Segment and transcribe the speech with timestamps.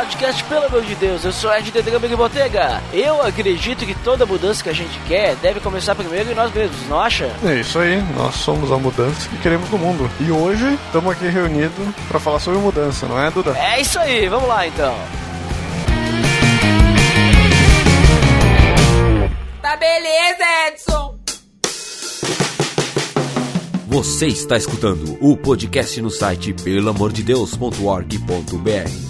[0.00, 2.82] Podcast, pelo amor de Deus, eu sou Ed de Gambig Botega.
[2.90, 6.88] Eu acredito que toda mudança que a gente quer deve começar primeiro em nós mesmos,
[6.88, 7.30] não acha?
[7.44, 10.10] É isso aí, nós somos a mudança que queremos no mundo.
[10.18, 13.54] E hoje estamos aqui reunidos para falar sobre mudança, não é, Duda?
[13.58, 14.96] É isso aí, vamos lá então.
[19.60, 21.14] Tá beleza, Edson!
[23.86, 29.09] Você está escutando o podcast no site pelamordedeus.org.br,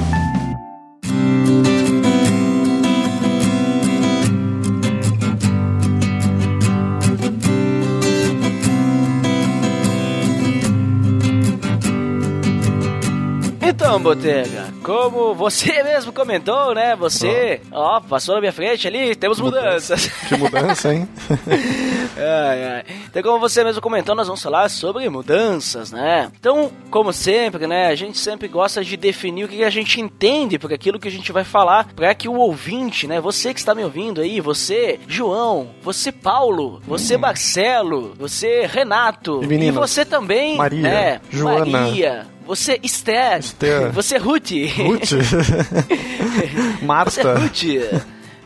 [13.91, 16.95] Então, Botega, como você mesmo comentou, né?
[16.95, 20.09] Você, ó, passou na minha frente ali, temos mudanças.
[20.31, 21.09] Que mudança, hein?
[22.15, 22.83] ai, ai.
[23.09, 26.31] Então, como você mesmo comentou, nós vamos falar sobre mudanças, né?
[26.39, 27.87] Então, como sempre, né?
[27.87, 31.11] A gente sempre gosta de definir o que a gente entende por aquilo que a
[31.11, 33.19] gente vai falar, para que o ouvinte, né?
[33.19, 39.53] Você que está me ouvindo aí, você, João, você, Paulo, você, Marcelo, você, Renato, E
[39.53, 41.21] e você também, Maria, né?
[41.29, 41.65] Joana.
[41.65, 42.30] Maria.
[42.45, 43.39] Você, Esther.
[43.39, 43.91] Esther.
[43.91, 44.51] Você, Ruth.
[44.51, 45.11] Ruth?
[46.81, 47.39] Você, Marta?
[47.39, 47.63] Ruth.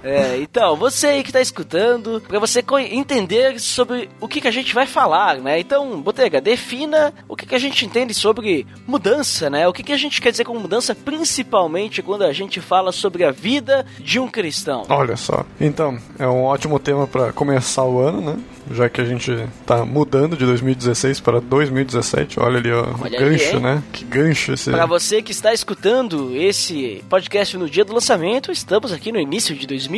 [0.06, 4.52] É, então, você aí que tá escutando, pra você entender sobre o que, que a
[4.52, 5.60] gente vai falar, né?
[5.60, 9.68] Então, Botega, defina o que, que a gente entende sobre mudança, né?
[9.68, 13.24] O que, que a gente quer dizer com mudança, principalmente quando a gente fala sobre
[13.24, 14.84] a vida de um cristão.
[14.90, 15.44] Olha só.
[15.60, 18.38] Então, é um ótimo tema para começar o ano, né?
[18.72, 19.32] Já que a gente
[19.66, 22.40] tá mudando de 2016 para 2017.
[22.40, 22.86] Olha ali, ó.
[23.00, 23.62] Olha gancho, hein?
[23.62, 23.84] né?
[23.92, 24.72] Que gancho esse.
[24.72, 29.56] Pra você que está escutando esse podcast no dia do lançamento, estamos aqui no início
[29.56, 29.95] de 2017,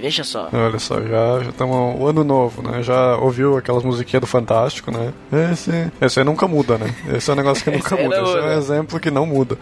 [0.00, 0.48] veja só.
[0.52, 2.82] Olha só, já estamos o ano novo, né?
[2.82, 5.12] Já ouviu aquelas musiquinhas do Fantástico, né?
[5.52, 6.94] Esse, esse aí nunca muda, né?
[7.14, 8.20] Esse é um negócio que nunca muda.
[8.20, 9.58] Esse é um exemplo que não muda.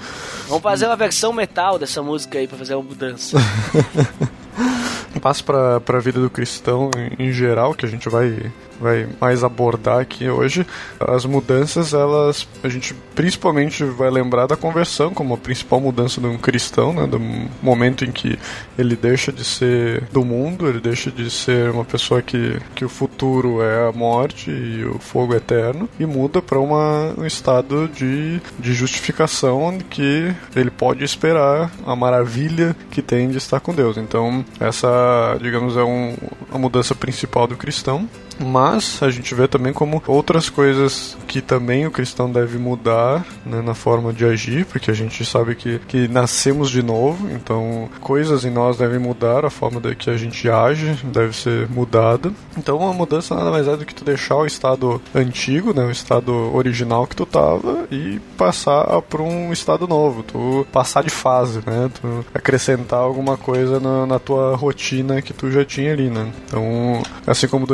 [0.49, 3.39] Vamos fazer uma versão metal dessa música aí pra fazer uma mudança.
[5.21, 8.51] Passo para a vida do cristão em, em geral, que a gente vai,
[8.81, 10.67] vai mais abordar aqui hoje.
[10.99, 16.27] As mudanças, elas a gente principalmente vai lembrar da conversão como a principal mudança de
[16.27, 17.07] um cristão, né?
[17.07, 17.21] Do
[17.63, 18.39] momento em que
[18.79, 22.89] ele deixa de ser do mundo, ele deixa de ser uma pessoa que, que o
[22.89, 28.73] futuro é a morte e o fogo eterno e muda para um estado de, de
[28.73, 33.97] justificação que ele pode esperar a maravilha que tem de estar com Deus.
[33.97, 36.17] Então, essa, digamos, é um,
[36.53, 38.09] a mudança principal do cristão.
[38.43, 43.61] Mas a gente vê também como outras coisas que também o cristão deve mudar né,
[43.61, 48.45] na forma de agir, porque a gente sabe que, que nascemos de novo, então coisas
[48.45, 52.33] em nós devem mudar, a forma de que a gente age deve ser mudada.
[52.57, 55.91] Então uma mudança nada mais é do que tu deixar o estado antigo, né, o
[55.91, 61.61] estado original que tu tava e passar para um estado novo, tu passar de fase,
[61.67, 66.31] né, tu acrescentar alguma coisa na, na tua rotina que tu já tinha ali, né.
[66.47, 67.67] Então, assim como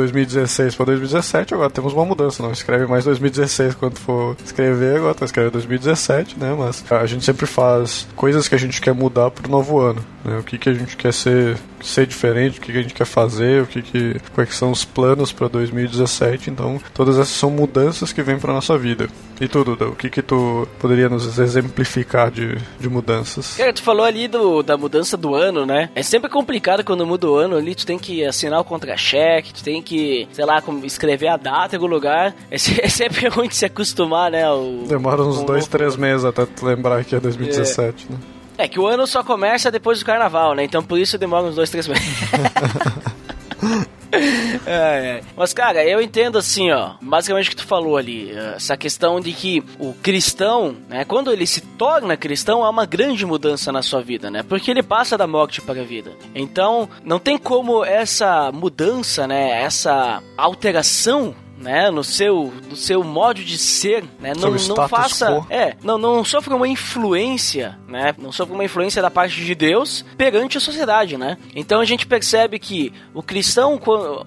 [0.57, 5.13] 2016 para 2017, agora temos uma mudança, não escreve mais 2016 quando for escrever, agora
[5.13, 9.29] tu escreve 2017, né, mas a gente sempre faz coisas que a gente quer mudar
[9.29, 12.71] pro novo ano, né, o que que a gente quer ser ser diferente, o que,
[12.71, 16.49] que a gente quer fazer, o que, que quais que são os planos para 2017.
[16.49, 19.07] Então, todas essas são mudanças que vêm para nossa vida.
[19.39, 23.55] E tu, Duda, o que que tu poderia nos exemplificar de, de mudanças?
[23.55, 25.89] Cara, tu falou ali do, da mudança do ano, né?
[25.93, 29.63] É sempre complicado quando muda o ano ali, tu tem que assinar o contra-cheque, tu
[29.63, 32.35] tem que, sei lá, escrever a data e o lugar.
[32.49, 34.43] É, é sempre ruim de se acostumar, né?
[34.43, 36.01] ao- Demora uns o dois, novo três ano.
[36.01, 38.17] meses até tu lembrar que é 2017, né?
[38.57, 40.63] É que o ano só começa depois do carnaval, né?
[40.63, 42.05] Então por isso demora uns dois, três meses.
[44.65, 45.21] É, é.
[45.35, 49.19] Mas, cara, eu entendo assim, ó, basicamente o que tu falou ali, eh, essa questão
[49.19, 53.81] de que o cristão, né, quando ele se torna cristão, há uma grande mudança na
[53.81, 56.11] sua vida, né, porque ele passa da morte para a vida.
[56.33, 63.43] Então, não tem como essa mudança, né, essa alteração né, no seu, no seu modo
[63.43, 65.47] de ser, né, não, não faça, quo.
[65.49, 70.05] é, não, não sofra uma influência, né, não sofra uma influência da parte de Deus
[70.17, 71.37] perante a sociedade, né.
[71.55, 73.79] Então a gente percebe que o cristão,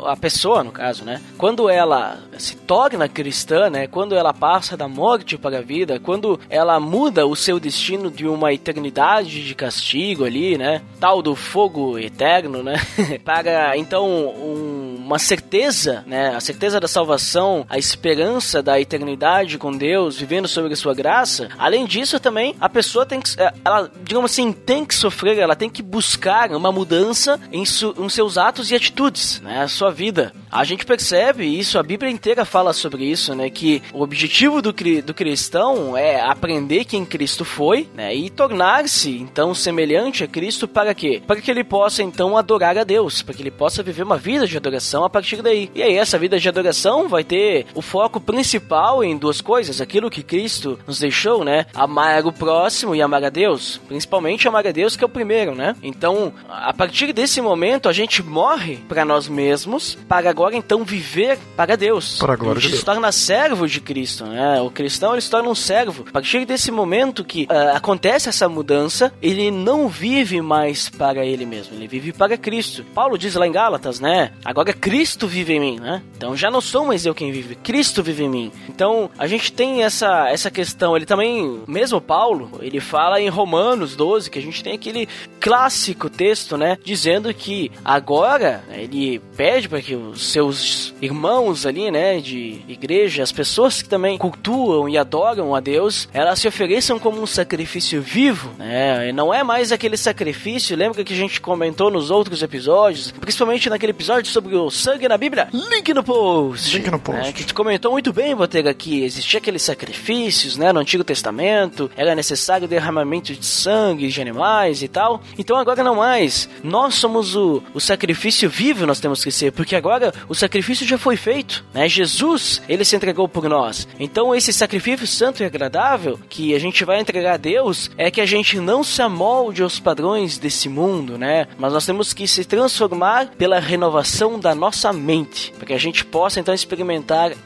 [0.06, 4.88] a pessoa, no caso, né, quando ela se torna cristã, né, quando ela passa da
[4.88, 10.24] morte para a vida, quando ela muda o seu destino de uma eternidade de castigo
[10.24, 12.74] ali, né, tal do fogo eterno, né,
[13.24, 17.19] para então um, uma certeza, né, a certeza da salvação,
[17.68, 21.48] a esperança da eternidade com Deus, vivendo sobre a sua graça.
[21.58, 25.56] Além disso, também a pessoa tem que, é, ela, digamos assim, tem que sofrer, ela
[25.56, 29.90] tem que buscar uma mudança em, su, em seus atos e atitudes, né, a sua
[29.90, 30.32] vida.
[30.50, 34.72] A gente percebe isso, a Bíblia inteira fala sobre isso, né, que o objetivo do,
[34.72, 40.94] do cristão é aprender quem Cristo foi, né, e tornar-se então semelhante a Cristo para
[40.94, 41.22] quê?
[41.26, 44.46] Para que ele possa então adorar a Deus, para que ele possa viver uma vida
[44.46, 45.70] de adoração a partir daí.
[45.74, 50.10] E aí essa vida de adoração vai ter o foco principal em duas coisas, aquilo
[50.10, 51.66] que Cristo nos deixou, né?
[51.74, 55.54] Amar o próximo e amar a Deus, principalmente amar a Deus que é o primeiro,
[55.54, 55.76] né?
[55.82, 61.38] Então, a partir desse momento a gente morre para nós mesmos, para agora então viver
[61.56, 62.18] para Deus.
[62.18, 62.80] Para a glória a gente de Deus.
[62.80, 64.60] se torna servo de Cristo, né?
[64.60, 66.04] O cristão ele se torna um servo.
[66.08, 71.44] A partir desse momento que uh, acontece essa mudança, ele não vive mais para ele
[71.44, 72.84] mesmo, ele vive para Cristo.
[72.94, 74.32] Paulo diz lá em Gálatas, né?
[74.44, 76.02] Agora Cristo vive em mim, né?
[76.16, 78.52] Então já não sou mais eu quem vive, Cristo vive em mim.
[78.68, 80.96] Então a gente tem essa, essa questão.
[80.96, 85.08] Ele também, mesmo Paulo, ele fala em Romanos 12 que a gente tem aquele
[85.38, 86.76] clássico texto, né?
[86.84, 93.22] Dizendo que agora né, ele pede para que os seus irmãos ali, né, de igreja,
[93.22, 98.00] as pessoas que também cultuam e adoram a Deus, elas se ofereçam como um sacrifício
[98.02, 99.08] vivo, né?
[99.08, 103.70] E não é mais aquele sacrifício, lembra que a gente comentou nos outros episódios, principalmente
[103.70, 105.48] naquele episódio sobre o sangue na Bíblia?
[105.52, 106.76] Link no post.
[106.76, 107.28] Link no post.
[107.28, 111.90] É, que te comentou muito bem, Botega, que existia aqueles sacrifícios, né, no Antigo Testamento,
[111.96, 115.22] era necessário derramamento de sangue de animais e tal.
[115.38, 116.48] Então agora não mais.
[116.62, 120.98] Nós somos o, o sacrifício vivo, nós temos que ser, porque agora o sacrifício já
[120.98, 121.88] foi feito, né?
[121.88, 123.86] Jesus, ele se entregou por nós.
[123.98, 128.20] Então esse sacrifício santo e agradável que a gente vai entregar a Deus é que
[128.20, 131.46] a gente não se amolde aos padrões desse mundo, né?
[131.58, 136.04] Mas nós temos que se transformar pela renovação da nossa mente, para que a gente
[136.04, 136.79] possa então experimentar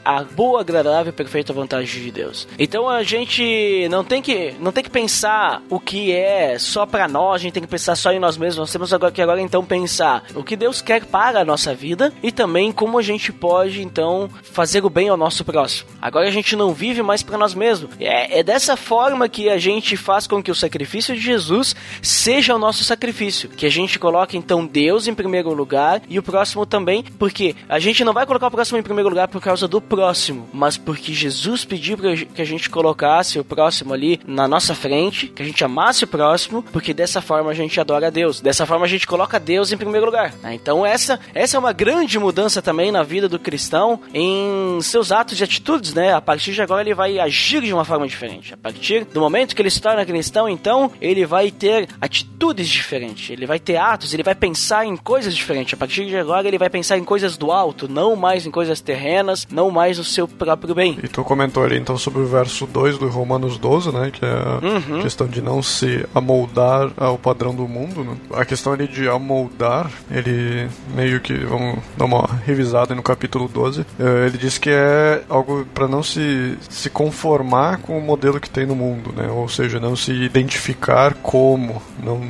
[0.03, 2.47] a boa, agradável e perfeita vontade de Deus.
[2.57, 7.07] Então a gente não tem que não tem que pensar o que é só para
[7.07, 8.57] nós, a gente tem que pensar só em nós mesmos.
[8.57, 12.13] Nós temos agora que agora então pensar o que Deus quer para a nossa vida
[12.21, 15.89] e também como a gente pode então fazer o bem ao nosso próximo.
[16.01, 17.91] Agora a gente não vive mais para nós mesmos.
[17.99, 22.55] É, é dessa forma que a gente faz com que o sacrifício de Jesus seja
[22.55, 26.65] o nosso sacrifício, que a gente coloque então Deus em primeiro lugar e o próximo
[26.65, 29.81] também, porque a gente não vai colocar o próximo em primeiro lugar por causa do
[29.81, 34.73] próximo, mas porque Jesus pediu para que a gente colocasse o próximo ali na nossa
[34.73, 38.41] frente, que a gente amasse o próximo, porque dessa forma a gente adora a Deus.
[38.41, 40.33] Dessa forma a gente coloca Deus em primeiro lugar.
[40.41, 40.53] Né?
[40.53, 45.39] Então essa essa é uma grande mudança também na vida do cristão em seus atos
[45.39, 46.13] e atitudes, né?
[46.13, 48.53] A partir de agora ele vai agir de uma forma diferente.
[48.53, 53.29] A partir do momento que ele se torna cristão, então ele vai ter atitudes diferentes,
[53.29, 55.73] ele vai ter atos, ele vai pensar em coisas diferentes.
[55.73, 58.81] A partir de agora ele vai pensar em coisas do alto, não mais em coisas
[58.81, 60.97] terrenas, não mais no seu próprio bem.
[61.03, 64.11] E tu comentou ali então sobre o verso 2 do Romanos 12, né?
[64.11, 65.01] Que é a Uhum.
[65.01, 68.15] questão de não se amoldar ao padrão do mundo, né?
[68.33, 73.85] A questão ali de amoldar, ele meio que, vamos dar uma revisada no capítulo 12,
[73.99, 78.49] eh, ele diz que é algo para não se, se conformar com o modelo que
[78.49, 79.29] tem no mundo, né?
[79.31, 82.21] Ou seja, não se identificar como, não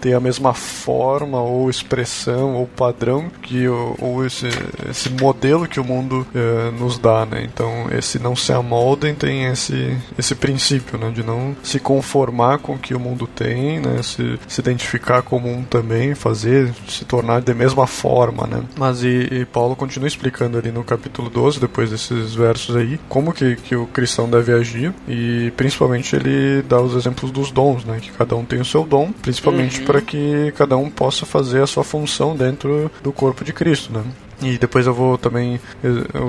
[0.00, 4.48] ter a mesma forma ou expressão ou padrão que o, ou esse,
[4.90, 7.42] esse modelo que o mundo eh, nos dá, né?
[7.44, 11.10] Então esse não se amoldem tem esse esse princípio, né?
[11.10, 14.02] De não se conformar com o que o mundo tem, né?
[14.02, 18.62] Se, se identificar como um também, fazer, se tornar da mesma forma, né?
[18.76, 23.32] Mas e, e Paulo continua explicando ali no capítulo 12, depois desses versos aí, como
[23.32, 27.98] que, que o cristão deve agir e principalmente ele dá os exemplos dos dons, né?
[28.00, 31.66] Que cada um tem o seu dom, principalmente para que cada um possa fazer a
[31.66, 34.02] sua função dentro do corpo de Cristo, né?
[34.44, 35.58] E depois eu vou também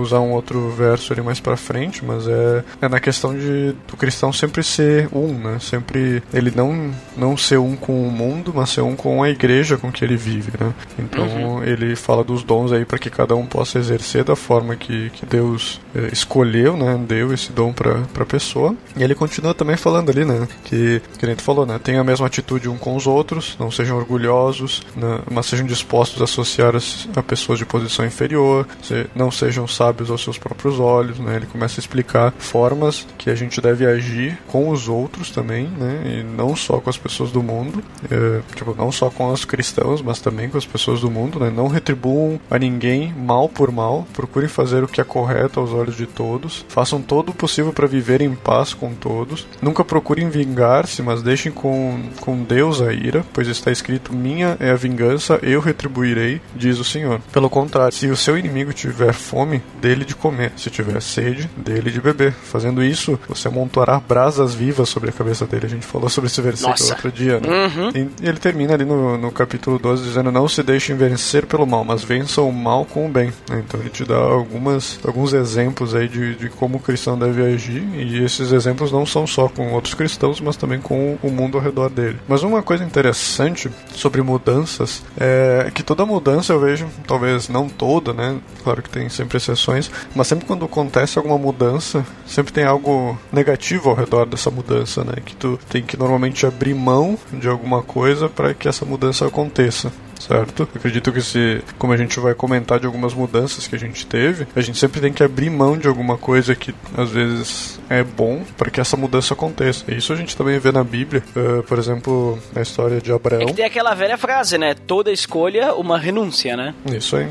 [0.01, 3.97] usar um outro verso ali mais pra frente, mas é, é na questão de do
[3.97, 5.57] cristão sempre ser um, né?
[5.59, 9.77] Sempre ele não, não ser um com o mundo, mas ser um com a igreja
[9.77, 10.73] com que ele vive, né?
[10.97, 15.09] Então ele fala dos dons aí para que cada um possa exercer da forma que,
[15.11, 16.99] que Deus eh, escolheu, né?
[17.07, 18.75] Deu esse dom pra, pra pessoa.
[18.95, 20.47] E ele continua também falando ali, né?
[20.63, 21.79] Que, que a gente falou, né?
[21.83, 25.19] Tenham a mesma atitude um com os outros, não sejam orgulhosos, né?
[25.31, 28.67] mas sejam dispostos a associar as- a pessoas de posições são inferior,
[29.15, 31.37] não sejam sábios aos seus próprios olhos, né?
[31.37, 36.19] Ele começa a explicar formas que a gente deve agir com os outros também, né?
[36.19, 40.01] E não só com as pessoas do mundo, é, tipo, não só com os cristãos,
[40.01, 41.49] mas também com as pessoas do mundo, né?
[41.49, 45.97] Não retribuam a ninguém mal por mal, procurem fazer o que é correto aos olhos
[45.97, 51.01] de todos, façam todo o possível para viver em paz com todos, nunca procurem vingar-se,
[51.01, 55.59] mas deixem com, com Deus a ira, pois está escrito: Minha é a vingança, eu
[55.59, 57.19] retribuirei, diz o Senhor.
[57.31, 61.91] Pelo contrário, se o seu inimigo tiver fome, dele de comer, se tiver sede, dele
[61.91, 62.33] de beber.
[62.33, 65.65] Fazendo isso, você amontoará brasas vivas sobre a cabeça dele.
[65.65, 66.93] A gente falou sobre esse versículo Nossa.
[66.93, 67.47] outro dia, né?
[67.47, 67.89] Uhum.
[68.21, 71.83] E ele termina ali no, no capítulo 12 dizendo: Não se deixem vencer pelo mal,
[71.83, 73.31] mas vençam o mal com o bem.
[73.51, 77.83] Então ele te dá algumas, alguns exemplos aí de, de como o cristão deve agir,
[77.95, 81.63] e esses exemplos não são só com outros cristãos, mas também com o mundo ao
[81.63, 82.17] redor dele.
[82.27, 88.13] Mas uma coisa interessante sobre mudanças é que toda mudança eu vejo, talvez não toda,
[88.13, 88.39] né?
[88.63, 93.89] Claro que tem sempre exceções, mas sempre quando acontece alguma mudança, sempre tem algo negativo
[93.89, 95.13] ao redor dessa mudança, né?
[95.23, 99.91] Que tu tem que normalmente abrir mão de alguma coisa para que essa mudança aconteça
[100.19, 100.67] certo?
[100.75, 104.47] acredito que se, como a gente vai comentar de algumas mudanças que a gente teve,
[104.55, 108.43] a gente sempre tem que abrir mão de alguma coisa que às vezes é bom
[108.57, 109.85] para que essa mudança aconteça.
[109.87, 113.41] E isso a gente também vê na Bíblia, uh, por exemplo, na história de Abraão.
[113.41, 114.73] É que tem aquela velha frase, né?
[114.73, 116.73] Toda escolha, uma renúncia, né?
[116.91, 117.27] Isso aí.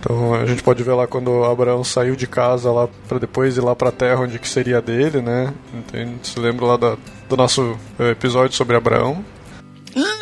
[0.00, 3.60] Então a gente pode ver lá quando Abraão saiu de casa lá para depois ir
[3.60, 5.52] lá para a terra onde que seria dele, né?
[5.92, 6.96] A gente se lembra lá da,
[7.28, 9.24] do nosso eh, episódio sobre Abraão.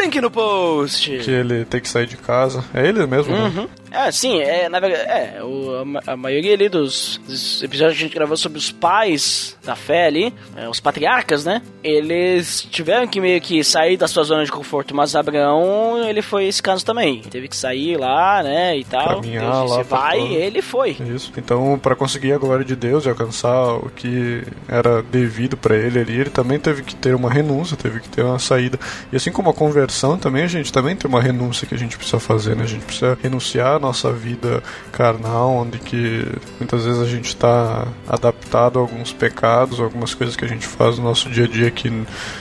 [0.02, 1.18] Link no post.
[1.18, 2.64] Que ele tem que sair de casa.
[2.74, 3.44] É ele mesmo, né?
[3.44, 3.62] uhum.
[3.62, 3.68] né?
[3.92, 8.04] É, sim, é, na verdade, é, o, a, a, maioria ali dos, dos, episódios que
[8.04, 11.60] a gente gravou sobre os pais da fé ali, é, os patriarcas, né?
[11.84, 16.46] Eles tiveram que meio que sair da sua zona de conforto, mas Abraão, ele foi
[16.46, 17.20] esse caso também.
[17.22, 19.20] Teve que sair lá, né, e tal.
[19.20, 20.32] Caminhar Deus disse, lá vai, todo.
[20.32, 20.96] ele foi.
[21.14, 21.32] Isso.
[21.36, 25.98] Então, para conseguir a glória de Deus e alcançar o que era devido para ele
[25.98, 28.78] ali, ele também teve que ter uma renúncia, teve que ter uma saída.
[29.12, 31.96] E assim como a conversão também, a gente também tem uma renúncia que a gente
[31.96, 32.64] precisa fazer, né?
[32.64, 34.62] A gente precisa renunciar nossa vida
[34.92, 36.24] carnal, onde que
[36.58, 40.98] muitas vezes a gente está adaptado a alguns pecados, algumas coisas que a gente faz
[40.98, 41.90] no nosso dia a dia que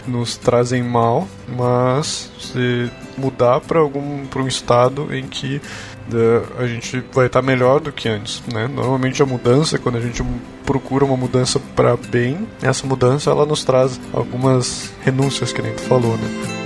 [0.07, 6.67] nos trazem mal, mas se mudar para algum para um estado em que uh, a
[6.67, 8.67] gente vai estar tá melhor do que antes, né?
[8.67, 10.23] Normalmente a mudança, quando a gente
[10.65, 15.81] procura uma mudança para bem, essa mudança ela nos traz algumas renúncias que nem tu
[15.81, 16.60] falou, né?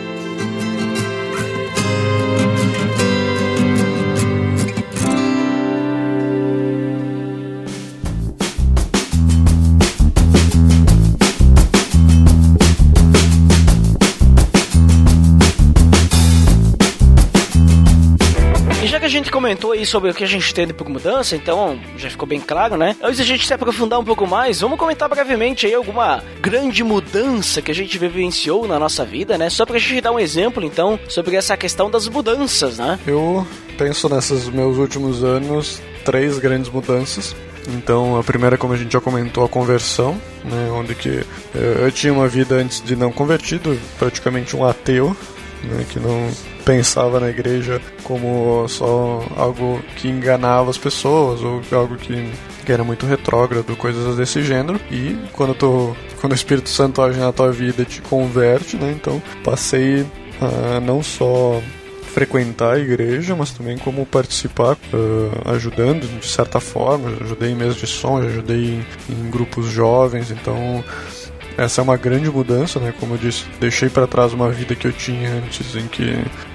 [19.66, 22.78] Comentou aí sobre o que a gente entende por mudança, então já ficou bem claro,
[22.78, 22.96] né?
[23.02, 27.62] Antes a gente se aprofundar um pouco mais, vamos comentar brevemente aí alguma grande mudança
[27.62, 29.50] que a gente vivenciou na nossa vida, né?
[29.50, 33.00] Só pra gente dar um exemplo, então, sobre essa questão das mudanças, né?
[33.08, 33.46] Eu
[33.78, 37.36] penso nessas meus últimos anos, três grandes mudanças.
[37.68, 41.10] Então, a primeira, como a gente já comentou, a conversão, né, onde que
[41.56, 45.18] eh, eu tinha uma vida antes de não convertido, praticamente um ateu,
[45.64, 46.30] né, que não
[46.64, 52.32] pensava na igreja como só algo que enganava as pessoas ou algo que,
[52.66, 54.80] que era muito retrógrado, coisas desse gênero.
[54.92, 58.92] E quando tô, quando o Espírito Santo age na tua vida te converte, né?
[58.92, 60.06] Então passei
[60.42, 61.62] a não só
[62.16, 67.10] frequentar a igreja, mas também como participar, uh, ajudando de certa forma.
[67.22, 70.82] ajudei em mesa de som, ajudei em, em grupos jovens, então
[71.58, 72.94] essa é uma grande mudança, né?
[73.00, 76.10] Como eu disse, deixei para trás uma vida que eu tinha antes, em que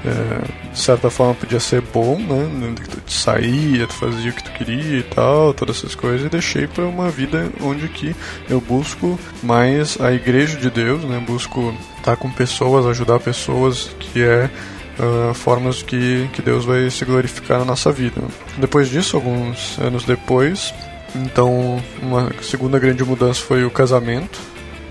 [0.05, 2.75] é, de certa forma podia ser bom, né?
[3.07, 6.67] Tu saía, tu fazia o que tu queria e tal, todas essas coisas, e deixei
[6.67, 8.15] para uma vida onde que
[8.49, 11.23] eu busco mais a igreja de Deus, né?
[11.27, 14.51] Busco estar com pessoas, ajudar pessoas, que é
[14.99, 18.21] Uh, formas que, que Deus vai se glorificar na nossa vida.
[18.59, 20.75] Depois disso, alguns anos depois,
[21.15, 24.39] então uma segunda grande mudança foi o casamento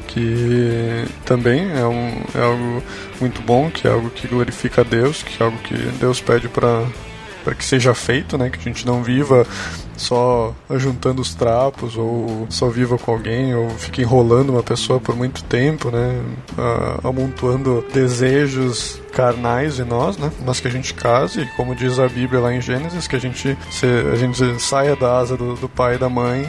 [0.10, 2.84] que também é, um, é algo
[3.22, 6.50] muito bom, que é algo que glorifica a Deus, que é algo que Deus pede
[6.50, 6.86] para
[7.56, 8.50] que seja feito, né?
[8.50, 9.46] Que a gente não viva
[10.00, 15.16] só juntando os trapos, ou só viva com alguém, ou fica enrolando uma pessoa por
[15.16, 16.22] muito tempo, né?
[17.04, 20.32] Amontoando desejos carnais em nós, né?
[20.46, 23.58] Mas que a gente case, como diz a Bíblia lá em Gênesis, que a gente,
[23.70, 26.42] se, a gente saia da asa do, do pai e da mãe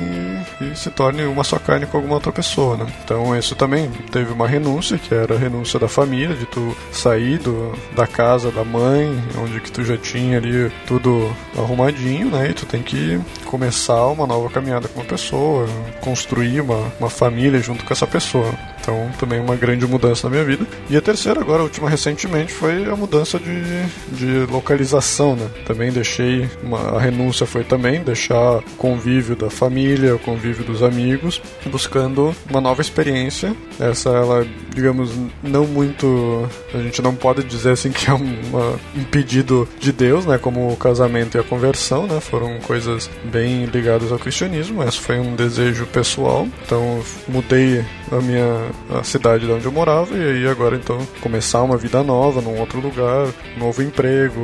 [0.60, 2.86] e, e, se torne uma só carne com alguma outra pessoa, né?
[3.04, 7.38] Então isso também teve uma renúncia, que era a renúncia da família, de tu sair
[7.38, 12.50] do, da casa da mãe, onde que tu já tinha ali tudo arrumadinho, né?
[12.50, 15.66] E tu tem que começar uma nova caminhada com uma pessoa,
[16.00, 18.52] construir uma, uma família junto com essa pessoa.
[18.80, 20.66] Então, também uma grande mudança na minha vida.
[20.88, 25.48] E a terceira, agora, a última recentemente, foi a mudança de, de localização, né?
[25.66, 30.82] Também deixei, uma, a renúncia foi também deixar o convívio da família, o convívio dos
[30.82, 33.54] amigos, buscando uma nova experiência.
[33.78, 36.48] Essa, ela, digamos, não muito.
[36.72, 40.38] A gente não pode dizer assim que é uma, um pedido de Deus, né?
[40.38, 42.18] Como o casamento e a conversão, né?
[42.20, 44.82] Foram coisas bem ligadas ao cristianismo.
[44.82, 46.46] Essa foi um desejo pessoal.
[46.64, 51.62] Então, mudei a minha a cidade de onde eu morava e aí agora então começar
[51.62, 54.40] uma vida nova num outro lugar, novo emprego,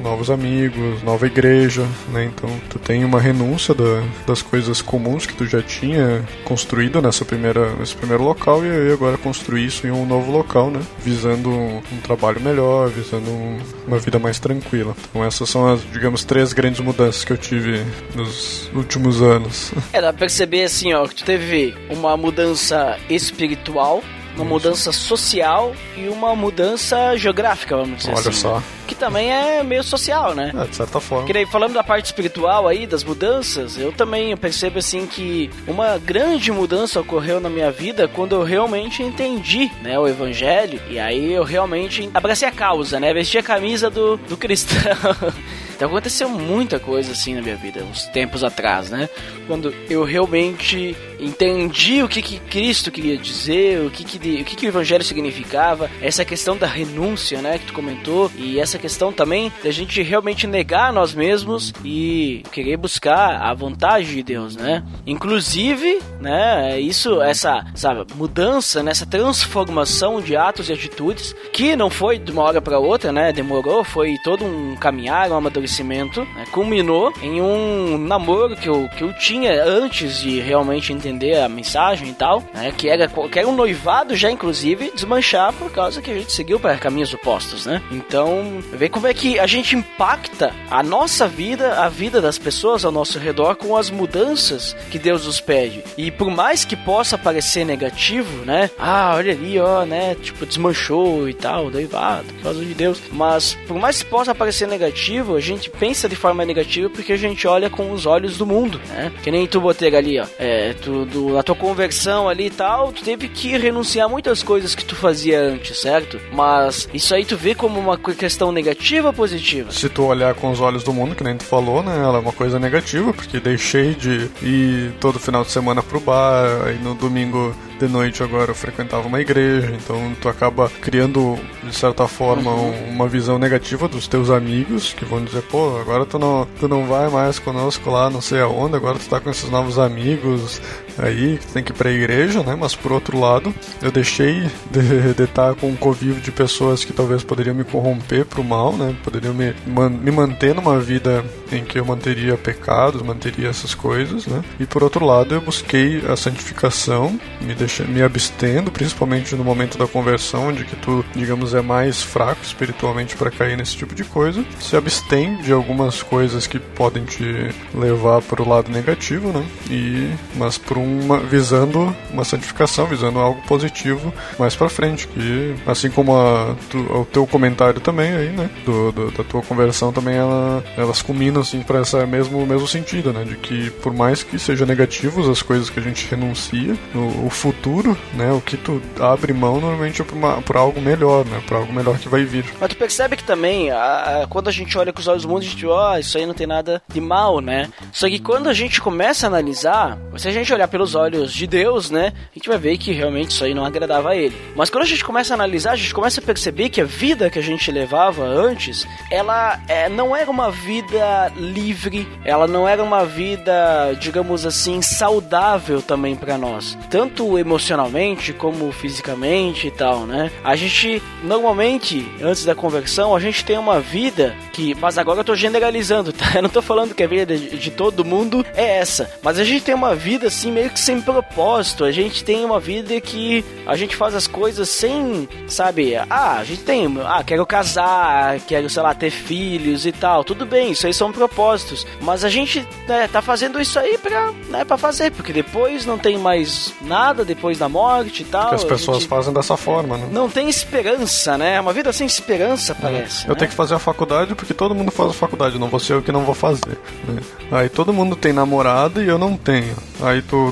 [0.00, 2.24] novos amigos, nova igreja, né?
[2.24, 7.24] Então tu tem uma renúncia da, das coisas comuns que tu já tinha construído nessa
[7.24, 10.80] primeira, nesse primeiro local e aí agora construir isso em um novo local, né?
[11.02, 14.94] Visando um, um trabalho melhor, visando um, uma vida mais tranquila.
[15.10, 17.82] Então essas são as, digamos, três grandes mudanças que eu tive
[18.16, 19.72] nos últimos anos.
[19.92, 24.02] É, dá pra perceber assim, ó, que tu teve uma mudança espiritual
[24.36, 28.28] uma mudança social e uma mudança geográfica, vamos dizer Olha assim.
[28.28, 28.62] Olha só.
[28.86, 30.52] Que também é meio social, né?
[30.54, 31.26] É, de certa forma.
[31.26, 36.52] Que falando da parte espiritual aí, das mudanças, eu também percebo assim que uma grande
[36.52, 40.80] mudança ocorreu na minha vida quando eu realmente entendi, né, o evangelho.
[40.88, 43.12] E aí eu realmente abracei a causa, né?
[43.12, 44.76] Vesti a camisa do, do cristão.
[45.76, 49.10] Então aconteceu muita coisa assim na minha vida, uns tempos atrás, né?
[49.46, 54.56] Quando eu realmente entendi o que, que Cristo queria dizer, o que, que, o que,
[54.56, 59.12] que o Evangelho significava, essa questão da renúncia, né, que tu comentou, e essa questão
[59.12, 64.84] também da gente realmente negar nós mesmos e querer buscar a vontade de Deus, né?
[65.06, 71.90] Inclusive, né, isso, essa, essa mudança, nessa né, transformação de atos e atitudes, que não
[71.90, 76.44] foi de uma hora para outra, né, demorou, foi todo um caminhar, um amadurecimento, né,
[76.52, 82.08] culminou em um namoro que eu, que eu tinha antes de realmente entender a mensagem
[82.08, 86.10] e tal, né, que era, que era um noivado já, inclusive, desmanchar por causa que
[86.10, 87.82] a gente seguiu para caminhos opostos, né?
[87.90, 92.84] Então, vê como é que a gente impacta a nossa vida, a vida das pessoas
[92.84, 95.82] ao nosso redor com as mudanças que Deus nos pede.
[95.96, 98.70] E por mais que possa parecer negativo, né?
[98.78, 100.14] Ah, olha ali, ó, né?
[100.14, 103.00] Tipo, desmanchou e tal, noivado, por causa de Deus.
[103.12, 107.12] Mas por mais que possa parecer negativo, a gente gente pensa de forma negativa porque
[107.12, 109.12] a gente olha com os olhos do mundo, né?
[109.22, 110.26] Que nem tu, Botega, ali, ó.
[110.38, 114.42] É, tu, do, a tua conversão ali e tal, tu teve que renunciar a muitas
[114.42, 116.20] coisas que tu fazia antes, certo?
[116.32, 119.72] Mas isso aí tu vê como uma questão negativa ou positiva?
[119.72, 121.96] Se tu olhar com os olhos do mundo, que nem tu falou, né?
[121.96, 126.66] Ela é uma coisa negativa, porque deixei de ir todo final de semana pro bar,
[126.66, 131.74] aí no domingo de noite agora eu frequentava uma igreja, então tu acaba criando, de
[131.74, 132.88] certa forma, uhum.
[132.88, 136.86] uma visão negativa dos teus amigos, que vão dizer, pô, agora tu não, tu não
[136.86, 140.60] vai mais conosco lá, não sei aonde, agora tu tá com esses novos amigos
[140.98, 142.56] aí, tem que ir pra igreja, né?
[142.58, 146.92] Mas por outro lado, eu deixei de, de estar com um convívio de pessoas que
[146.92, 148.94] talvez poderiam me corromper pro mal, né?
[149.02, 154.26] Poderiam me, man, me manter numa vida em que eu manteria pecados, manteria essas coisas,
[154.26, 154.42] né?
[154.58, 157.56] E por outro lado, eu busquei a santificação, me
[157.88, 163.16] me abstendo, principalmente no momento da conversão, onde que tu, digamos, é mais fraco espiritualmente
[163.16, 164.44] para cair nesse tipo de coisa.
[164.60, 169.46] Se abstém de algumas coisas que podem te levar para o lado negativo, né?
[169.70, 175.90] E mas por uma visando uma santificação, visando algo positivo mais para frente, que assim
[175.90, 180.16] como a, tu, o teu comentário também aí, né, do, do, da tua conversão também
[180.16, 184.38] ela, elas culminam assim para essa mesmo mesmo sentido, né, de que por mais que
[184.38, 188.32] sejam negativos as coisas que a gente renuncia, o, o futuro né?
[188.32, 191.42] O que tu abre mão normalmente é por, uma, algo melhor, né?
[191.46, 192.44] Por algo melhor que vai vir.
[192.60, 195.28] Mas tu percebe que também, a, a, quando a gente olha com os olhos do
[195.28, 197.68] mundo, a gente, ó, oh, isso aí não tem nada de mal, né?
[197.92, 201.46] Só que quando a gente começa a analisar, se a gente olhar pelos olhos de
[201.46, 204.36] Deus, né, a gente vai ver que realmente isso aí não agradava a ele.
[204.54, 207.30] Mas quando a gente começa a analisar, a gente começa a perceber que a vida
[207.30, 212.84] que a gente levava antes, ela é, não era uma vida livre, ela não era
[212.84, 220.30] uma vida, digamos assim, saudável também para nós, tanto emocionalmente como fisicamente e tal, né?
[220.44, 225.24] A gente normalmente antes da conversão a gente tem uma vida que, mas agora eu
[225.24, 226.26] tô generalizando, tá?
[226.36, 229.44] Eu não tô falando que a vida de, de todo mundo é essa, mas a
[229.44, 231.84] gente tem uma vida assim meio que sem propósito.
[231.84, 235.96] A gente tem uma vida que a gente faz as coisas sem, sabe?
[235.96, 240.24] Ah, a gente tem, ah, quero casar, quero, sei lá, ter filhos e tal.
[240.24, 244.32] Tudo bem, isso aí são propósitos, mas a gente né, tá fazendo isso aí pra,
[244.48, 248.50] né, pra fazer, porque depois não tem mais nada depois da morte e tal.
[248.50, 250.08] Porque as pessoas gente, fazem dessa forma, né?
[250.10, 251.60] Não tem esperança, né?
[251.60, 253.24] Uma vida sem esperança, parece.
[253.26, 253.38] Eu né?
[253.38, 256.02] tenho que fazer a faculdade porque todo mundo faz a faculdade, não vou ser eu
[256.02, 256.78] que não vou fazer.
[257.06, 257.20] né?
[257.50, 259.76] Aí todo mundo tem namorada e eu não tenho.
[260.00, 260.50] Aí tu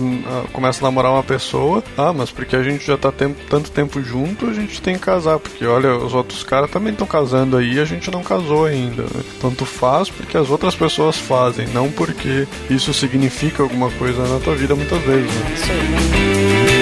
[0.53, 4.03] começa a namorar uma pessoa, ah, mas porque a gente já tá tempo, tanto tempo
[4.03, 5.39] junto, a gente tem que casar.
[5.39, 9.03] Porque olha, os outros caras também estão casando aí a gente não casou ainda.
[9.03, 9.23] Né?
[9.37, 14.41] Então tu faz porque as outras pessoas fazem, não porque isso significa alguma coisa na
[14.41, 15.33] tua vida muitas vezes.
[15.33, 15.53] Né?
[15.55, 16.65] Isso aí.
[16.65, 16.74] Muito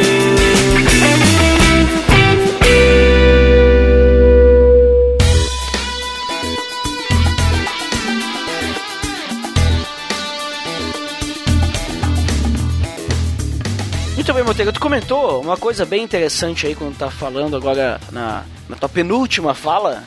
[14.52, 18.88] Monteiro, tu comentou uma coisa bem interessante aí quando tá falando agora na, na tua
[18.88, 20.02] penúltima fala.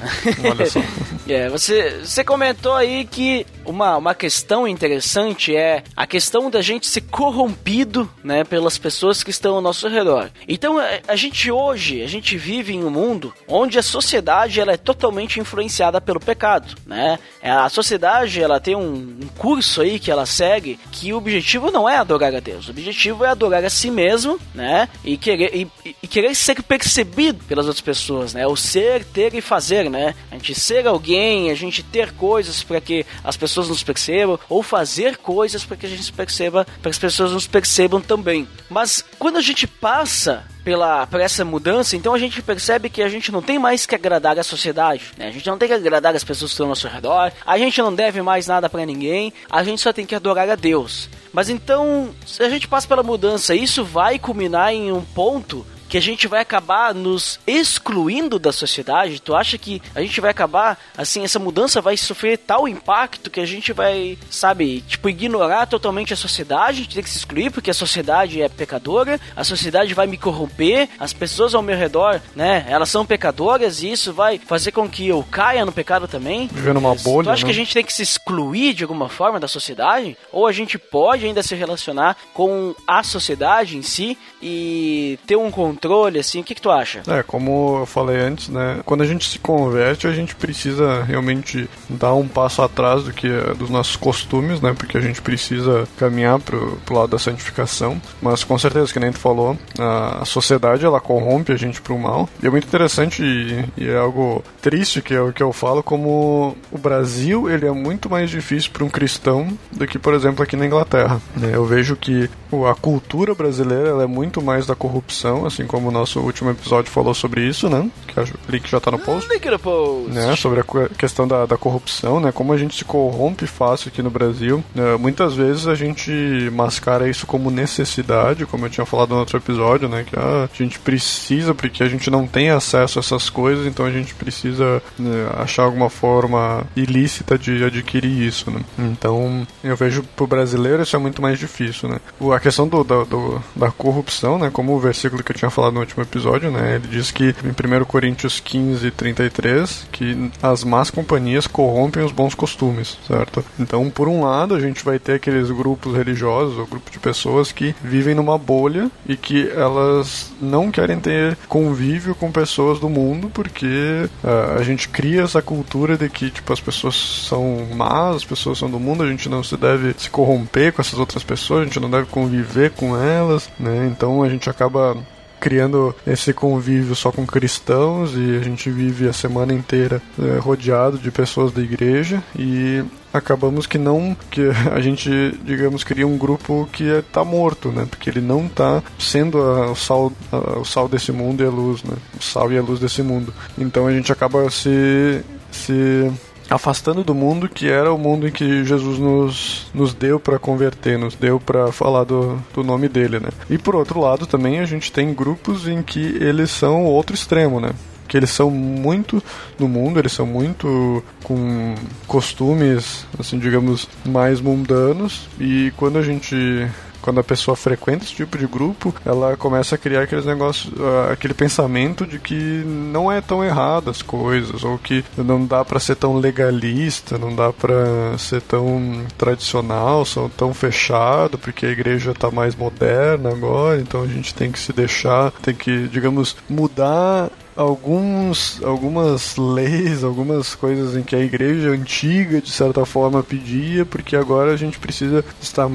[0.50, 0.80] Olha só.
[1.28, 6.86] É, você, você comentou aí que uma, uma questão interessante é a questão da gente
[6.86, 10.30] ser corrompido, né, pelas pessoas que estão ao nosso redor.
[10.48, 14.74] Então, a, a gente hoje, a gente vive em um mundo onde a sociedade ela
[14.74, 17.18] é totalmente influenciada pelo pecado, né?
[17.42, 21.72] É, A sociedade, ela tem um, um curso aí que ela segue que o objetivo
[21.72, 24.88] não é adorar a Deus, o objetivo é adorar a si mesmo, né?
[25.04, 28.46] E querer, e, e- e querer ser percebido pelas outras pessoas, né?
[28.56, 30.16] O ser, ter e fazer, né?
[30.32, 34.64] A gente ser alguém, a gente ter coisas para que as pessoas nos percebam, ou
[34.64, 38.48] fazer coisas para que a gente perceba, para que as pessoas nos percebam também.
[38.70, 43.10] Mas quando a gente passa pela por essa mudança, então a gente percebe que a
[43.10, 45.28] gente não tem mais que agradar a sociedade, né?
[45.28, 47.82] A gente não tem que agradar as pessoas que estão ao nosso redor, a gente
[47.82, 51.10] não deve mais nada para ninguém, a gente só tem que adorar a Deus.
[51.34, 55.98] Mas então, se a gente passa pela mudança, isso vai culminar em um ponto que
[55.98, 59.22] a gente vai acabar nos excluindo da sociedade?
[59.22, 63.40] Tu acha que a gente vai acabar, assim, essa mudança vai sofrer tal impacto que
[63.40, 67.52] a gente vai, sabe, tipo, ignorar totalmente a sociedade, a gente tem que se excluir
[67.52, 72.22] porque a sociedade é pecadora, a sociedade vai me corromper, as pessoas ao meu redor,
[72.36, 76.48] né, elas são pecadoras e isso vai fazer com que eu caia no pecado também?
[76.48, 77.46] Viver numa bolha, Tu acha né?
[77.46, 80.18] que a gente tem que se excluir de alguma forma da sociedade?
[80.32, 85.52] Ou a gente pode ainda se relacionar com a sociedade em si e ter um
[85.52, 85.75] controle,
[86.20, 86.42] assim?
[86.42, 87.02] O que, que tu acha?
[87.08, 88.80] É, como eu falei antes, né?
[88.86, 93.28] Quando a gente se converte, a gente precisa realmente dar um passo atrás do que
[93.28, 94.74] é dos nossos costumes, né?
[94.78, 98.02] Porque a gente precisa caminhar pro, pro lado da santificação.
[98.22, 102.28] Mas com certeza, que nem tu falou, a, sociedade ela corrompe a gente pro mal.
[102.42, 105.84] E é muito interessante e, e é algo triste que é o que eu falo,
[105.84, 110.44] como o Brasil ele é muito mais difícil para um cristão do que, por exemplo,
[110.44, 111.22] aqui na Inglaterra.
[111.36, 111.52] né?
[111.54, 112.30] Eu vejo que
[112.70, 116.92] a cultura brasileira ela é muito mais da corrupção, assim como o nosso último episódio
[116.92, 117.90] falou sobre isso, né?
[118.08, 119.30] Que o link já tá no post.
[119.32, 120.12] Link no post.
[120.12, 124.02] Né, sobre a questão da, da corrupção, né, como a gente se corrompe fácil aqui
[124.02, 124.64] no Brasil.
[124.74, 126.12] né, muitas vezes a gente
[126.54, 130.58] mascara isso como necessidade, como eu tinha falado no outro episódio, né, que ah, a
[130.64, 134.82] gente precisa porque a gente não tem acesso a essas coisas, então a gente precisa
[134.98, 138.62] né, achar alguma forma ilícita de adquirir isso, né.
[138.80, 142.00] Então eu vejo pro brasileiro isso é muito mais difícil, né.
[142.34, 145.74] A questão do, da, do- da corrupção, né, como o versículo que eu tinha falado
[145.74, 150.90] no último episódio, né, ele diz que em 1 Coríntios 15, 33, que as más
[150.90, 153.44] companhias corrompem os bons costumes, certo?
[153.58, 157.52] Então, por um lado, a gente vai ter aqueles grupos religiosos, ou grupo de pessoas
[157.52, 163.30] que vivem numa bolha e que elas não querem ter convívio com pessoas do mundo
[163.34, 166.96] porque ah, a gente cria essa cultura de que tipo as pessoas
[167.28, 170.82] são más, as pessoas são do mundo, a gente não se deve se corromper com
[170.82, 173.88] essas outras pessoas, a gente não deve conviver com elas, né?
[173.92, 174.98] Então a gente acaba
[175.46, 180.98] criando esse convívio só com cristãos e a gente vive a semana inteira eh, rodeado
[180.98, 184.42] de pessoas da igreja e acabamos que não que
[184.74, 185.08] a gente
[185.44, 187.86] digamos cria um grupo que está morto né?
[187.88, 191.50] Porque ele não está sendo a- o sal a- o sal desse mundo e a
[191.52, 191.94] luz né?
[192.20, 193.32] O sal e a luz desse mundo.
[193.56, 196.12] Então a gente acaba se se
[196.50, 200.98] afastando do mundo que era o mundo em que Jesus nos, nos deu para converter,
[200.98, 203.30] nos deu para falar do, do nome dele, né?
[203.50, 207.60] E por outro lado também a gente tem grupos em que eles são outro extremo,
[207.60, 207.72] né?
[208.08, 209.22] que eles são muito
[209.58, 211.76] no mundo, eles são muito com
[212.08, 216.70] costumes, assim, digamos, mais mundanos, e quando a gente
[217.06, 221.12] quando a pessoa frequenta esse tipo de grupo, ela começa a criar aqueles negócios, uh,
[221.12, 225.80] aquele pensamento de que não é tão errado as coisas, ou que não dá para
[225.80, 230.04] ser tão legalista, não dá para ser tão tradicional,
[230.36, 234.74] tão fechado, porque a igreja tá mais moderna agora, então a gente tem que se
[234.74, 242.42] deixar, tem que, digamos, mudar alguns, algumas leis, algumas coisas em que a igreja antiga,
[242.42, 245.70] de certa forma, pedia, porque agora a gente precisa estar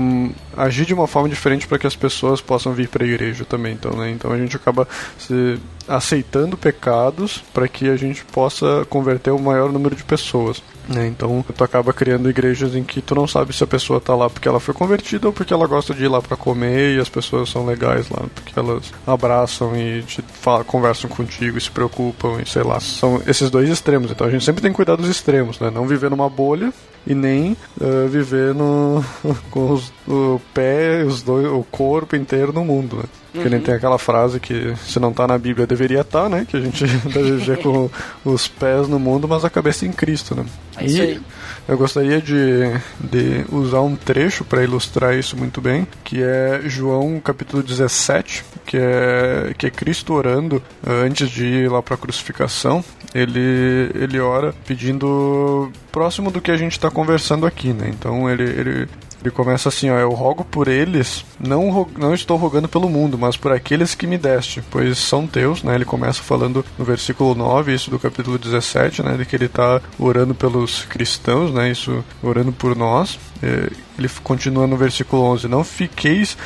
[0.56, 3.72] agir de uma forma diferente para que as pessoas possam vir para a igreja também.
[3.72, 4.10] Então, né?
[4.10, 4.86] então a gente acaba
[5.18, 5.58] se
[5.90, 10.62] aceitando pecados para que a gente possa converter o maior número de pessoas.
[10.88, 11.08] Né?
[11.08, 14.30] Então tu acaba criando igrejas em que tu não sabe se a pessoa está lá
[14.30, 17.08] porque ela foi convertida ou porque ela gosta de ir lá para comer e as
[17.08, 22.40] pessoas são legais lá, porque elas abraçam e te falam, conversam contigo e se preocupam
[22.40, 22.78] e sei lá.
[22.78, 24.12] São esses dois extremos.
[24.12, 25.70] Então a gente sempre tem que cuidar dos extremos, né?
[25.70, 26.72] Não viver numa bolha
[27.06, 29.04] e nem uh, viver no,
[29.50, 33.04] com os, o pé, os dois, o corpo inteiro no mundo, né?
[33.32, 33.42] Uhum.
[33.42, 36.46] Que nem tem aquela frase que se não tá na Bíblia deveria estar, tá, né?
[36.48, 37.88] Que a gente deve viver com
[38.24, 40.44] os pés no mundo, mas a cabeça em Cristo, né?
[40.76, 41.20] É isso aí.
[41.68, 47.20] eu gostaria de, de usar um trecho para ilustrar isso muito bem, que é João
[47.20, 52.84] capítulo 17, que é, que é Cristo orando antes de ir lá para a crucificação.
[53.12, 57.88] Ele, ele ora pedindo próximo do que a gente está conversando aqui, né?
[57.88, 58.88] Então ele, ele
[59.22, 63.36] ele começa assim, ó, eu rogo por eles, não, não estou rogando pelo mundo, mas
[63.36, 65.74] por aqueles que me deste, pois são teus, né?
[65.74, 69.18] Ele começa falando no versículo 9, isso do capítulo 17, né?
[69.18, 71.70] De que ele está orando pelos cristãos, né?
[71.70, 73.18] Isso, orando por nós.
[73.42, 76.38] É, ele continua no versículo 11, não fiqueis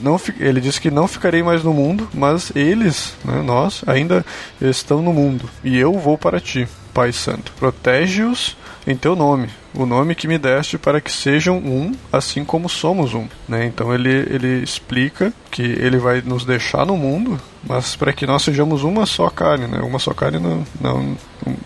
[0.00, 4.24] não, ele diz que não ficarei mais no mundo, mas eles, né, nós, ainda
[4.60, 7.52] estão no mundo, e eu vou para ti, Pai Santo.
[7.58, 8.56] Protege-os
[8.86, 13.14] em teu nome, o nome que me deste para que sejam um, assim como somos
[13.14, 13.26] um.
[13.48, 13.66] Né?
[13.66, 18.42] Então ele, ele explica que ele vai nos deixar no mundo, mas para que nós
[18.42, 19.78] sejamos uma só carne, né?
[19.78, 21.56] uma só carne não, não um,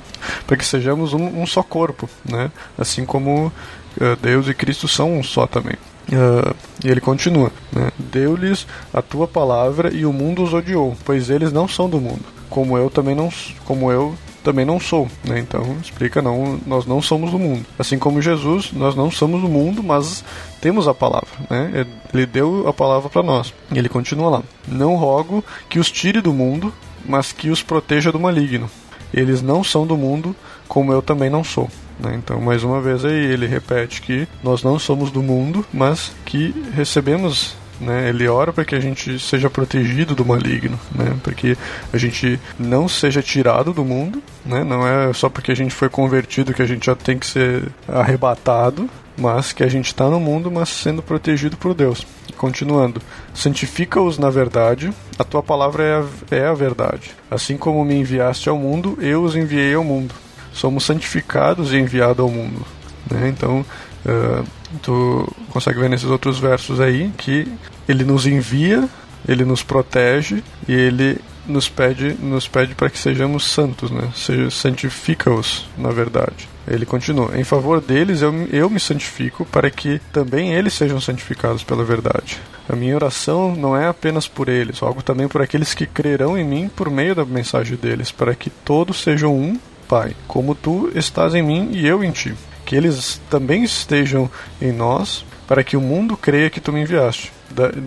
[0.46, 2.50] para que sejamos um, um, só corpo, né?
[2.78, 5.76] assim como uh, Deus e Cristo são um só também.
[6.08, 7.90] Uh, e ele continua: né?
[7.98, 12.24] Deu-lhes a tua palavra e o mundo os odiou, pois eles não são do mundo,
[12.48, 13.28] como eu também não,
[13.64, 14.14] como eu
[14.46, 15.40] também não sou, né?
[15.40, 17.66] Então explica não, nós não somos do mundo.
[17.76, 20.22] Assim como Jesus, nós não somos do mundo, mas
[20.60, 21.84] temos a palavra, né?
[22.14, 23.52] Ele deu a palavra para nós.
[23.72, 26.72] E ele continua lá: Não rogo que os tire do mundo,
[27.04, 28.70] mas que os proteja do maligno.
[29.12, 30.34] Eles não são do mundo,
[30.68, 31.68] como eu também não sou.
[31.98, 32.14] Né?
[32.16, 36.54] Então, mais uma vez aí, ele repete que nós não somos do mundo, mas que
[36.74, 38.08] recebemos né?
[38.08, 41.14] Ele ora para que a gente seja protegido do maligno, né?
[41.22, 41.56] Para que
[41.92, 44.64] a gente não seja tirado do mundo, né?
[44.64, 47.68] Não é só porque a gente foi convertido que a gente já tem que ser
[47.86, 52.06] arrebatado, mas que a gente está no mundo, mas sendo protegido por Deus.
[52.36, 53.00] Continuando,
[53.34, 57.12] santifica-os na verdade, a tua palavra é a, é a verdade.
[57.30, 60.14] Assim como me enviaste ao mundo, eu os enviei ao mundo.
[60.56, 62.64] Somos santificados e enviados ao mundo.
[63.10, 63.28] Né?
[63.28, 63.64] Então,
[64.04, 64.44] uh,
[64.82, 67.46] tu consegue ver nesses outros versos aí que
[67.88, 68.88] ele nos envia,
[69.28, 74.10] ele nos protege e ele nos pede, nos pede para que sejamos santos, né?
[74.14, 76.48] Seja santifica-os, na verdade.
[76.66, 81.62] Ele continua: Em favor deles eu, eu me santifico para que também eles sejam santificados
[81.62, 82.40] pela verdade.
[82.68, 86.44] A minha oração não é apenas por eles, algo também por aqueles que crerão em
[86.44, 89.58] mim por meio da mensagem deles, para que todos sejam um,
[89.88, 92.34] Pai, como tu estás em mim e eu em ti
[92.66, 94.28] que eles também estejam
[94.60, 97.32] em nós, para que o mundo creia que tu me enviaste.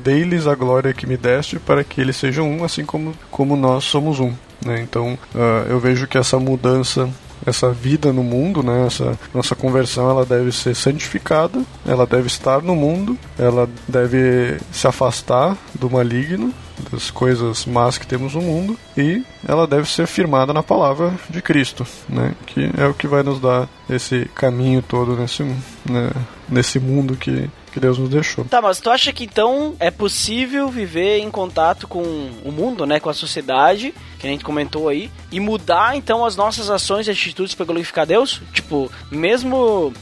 [0.03, 3.83] Dei-lhes a glória que me deste, para que eles sejam um, assim como, como nós
[3.83, 4.33] somos um.
[4.65, 4.81] Né?
[4.81, 7.09] Então, uh, eu vejo que essa mudança
[7.45, 8.87] essa vida no mundo, né?
[8.87, 14.87] Essa nossa conversão, ela deve ser santificada, ela deve estar no mundo, ela deve se
[14.87, 16.53] afastar do maligno,
[16.91, 21.41] das coisas más que temos no mundo e ela deve ser firmada na palavra de
[21.41, 22.33] Cristo, né?
[22.45, 26.11] Que é o que vai nos dar esse caminho todo nesse, né?
[26.47, 28.45] nesse mundo que que Deus nos deixou.
[28.45, 32.01] Tá, mas tu acha que então é possível viver em contato com
[32.43, 36.35] o mundo, né, com a sociedade, que a gente comentou aí, e mudar então as
[36.35, 38.41] nossas ações e atitudes para glorificar Deus?
[38.53, 39.93] Tipo, mesmo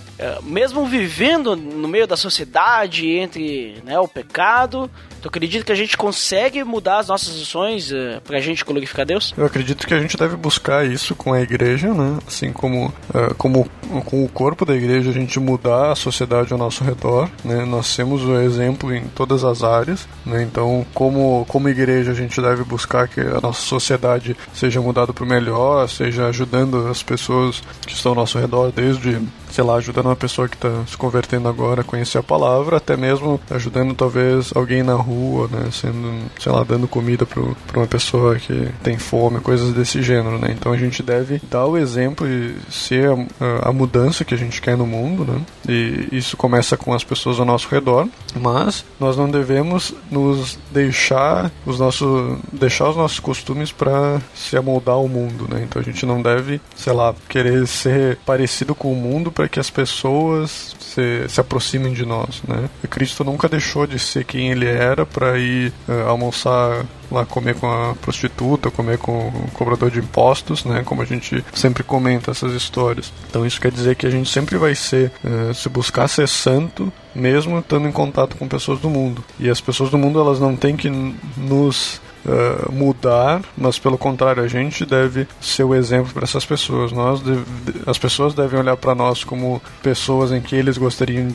[0.43, 4.89] mesmo vivendo no meio da sociedade, entre né, o pecado,
[5.21, 9.33] tu acredita que a gente consegue mudar as nossas ações uh, pra gente glorificar Deus?
[9.37, 12.17] Eu acredito que a gente deve buscar isso com a igreja, né?
[12.25, 13.69] Assim como, uh, como
[14.05, 17.65] com o corpo da igreja a gente mudar a sociedade ao nosso redor, né?
[17.65, 20.43] Nós temos o exemplo em todas as áreas, né?
[20.43, 25.23] Então, como, como igreja a gente deve buscar que a nossa sociedade seja mudada para
[25.23, 29.19] o melhor, seja ajudando as pessoas que estão ao nosso redor, desde
[29.57, 32.95] sei lá, ajudando uma pessoa que está se convertendo agora a conhecer a palavra, até
[32.95, 37.41] mesmo ajudando talvez alguém na rua, né, sendo, sei lá, dando comida para
[37.75, 40.55] uma pessoa que tem fome, coisas desse gênero, né.
[40.55, 44.61] Então a gente deve dar o exemplo e ser a, a mudança que a gente
[44.61, 45.41] quer no mundo, né.
[45.67, 48.07] E isso começa com as pessoas ao nosso redor,
[48.39, 54.93] mas nós não devemos nos deixar os nossos deixar os nossos costumes para se amoldar
[54.93, 55.63] ao mundo, né.
[55.63, 59.59] Então a gente não deve, sei lá, querer ser parecido com o mundo para que
[59.59, 62.69] as pessoas se, se aproximem de nós, né?
[62.83, 67.55] E Cristo nunca deixou de ser quem ele era para ir uh, almoçar lá comer
[67.55, 70.83] com a prostituta, comer com o cobrador de impostos, né?
[70.83, 73.11] Como a gente sempre comenta essas histórias.
[73.29, 76.91] Então isso quer dizer que a gente sempre vai ser, uh, se buscar ser santo,
[77.13, 79.23] mesmo estando em contato com pessoas do mundo.
[79.39, 80.89] E as pessoas do mundo elas não têm que
[81.37, 86.91] nos uh, mudar, mas pelo contrário, a gente deve ser o exemplo para essas pessoas.
[86.91, 87.43] Nós deve,
[87.85, 91.29] as pessoas devem olhar para nós como pessoas em que eles gostariam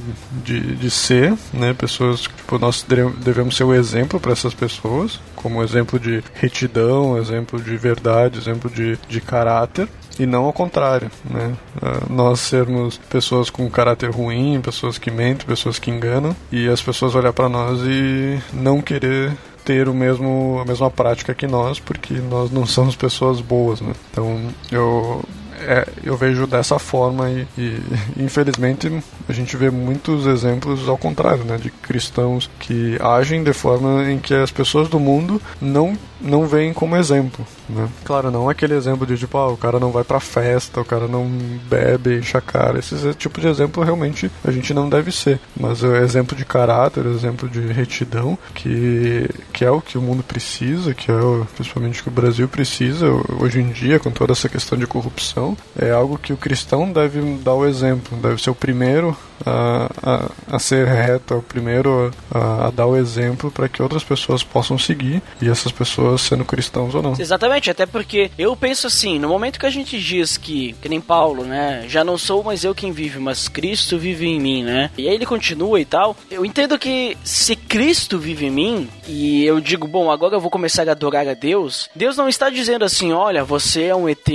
[0.44, 1.74] de, de ser, né?
[1.74, 2.84] Pessoas, tipo, nós
[3.18, 8.70] devemos ser o exemplo para essas pessoas, como exemplo de retidão, exemplo de verdade, exemplo
[8.70, 11.56] de, de caráter e não ao contrário, né?
[11.76, 16.82] Uh, nós sermos pessoas com caráter ruim, pessoas que mentem, pessoas que enganam e as
[16.82, 19.32] pessoas olhar para nós e não querer
[19.64, 23.92] ter o mesmo a mesma prática que nós, porque nós não somos pessoas boas, né?
[24.10, 25.22] Então eu
[25.64, 27.80] é, eu vejo dessa forma e, e,
[28.18, 34.10] infelizmente a gente vê muitos exemplos ao contrário, né, de cristãos que agem de forma
[34.10, 37.88] em que as pessoas do mundo não não veem como exemplo, né?
[38.04, 41.08] Claro, não aquele exemplo de tipo, ah, o cara não vai pra festa, o cara
[41.08, 41.26] não
[41.68, 42.78] bebe, enche cara.
[42.78, 45.40] Esse tipo de exemplo realmente a gente não deve ser.
[45.58, 50.22] Mas é exemplo de caráter, exemplo de retidão, que, que é o que o mundo
[50.22, 53.06] precisa, que é o, principalmente o que o Brasil precisa
[53.38, 57.20] hoje em dia, com toda essa questão de corrupção, é algo que o cristão deve
[57.38, 62.66] dar o exemplo, deve ser o primeiro a, a, ser reto, é o primeiro a,
[62.66, 66.94] a dar o exemplo para que outras pessoas possam seguir e essas pessoas sendo cristãos
[66.94, 67.14] ou não.
[67.18, 71.00] Exatamente, até porque eu penso assim, no momento que a gente diz que, que nem
[71.00, 74.90] Paulo, né, já não sou mais eu quem vive, mas Cristo vive em mim, né?
[74.96, 76.16] E aí ele continua e tal.
[76.30, 80.50] Eu entendo que se Cristo vive em mim e eu digo, bom, agora eu vou
[80.50, 84.28] começar a adorar a Deus, Deus não está dizendo assim, olha, você é um ET,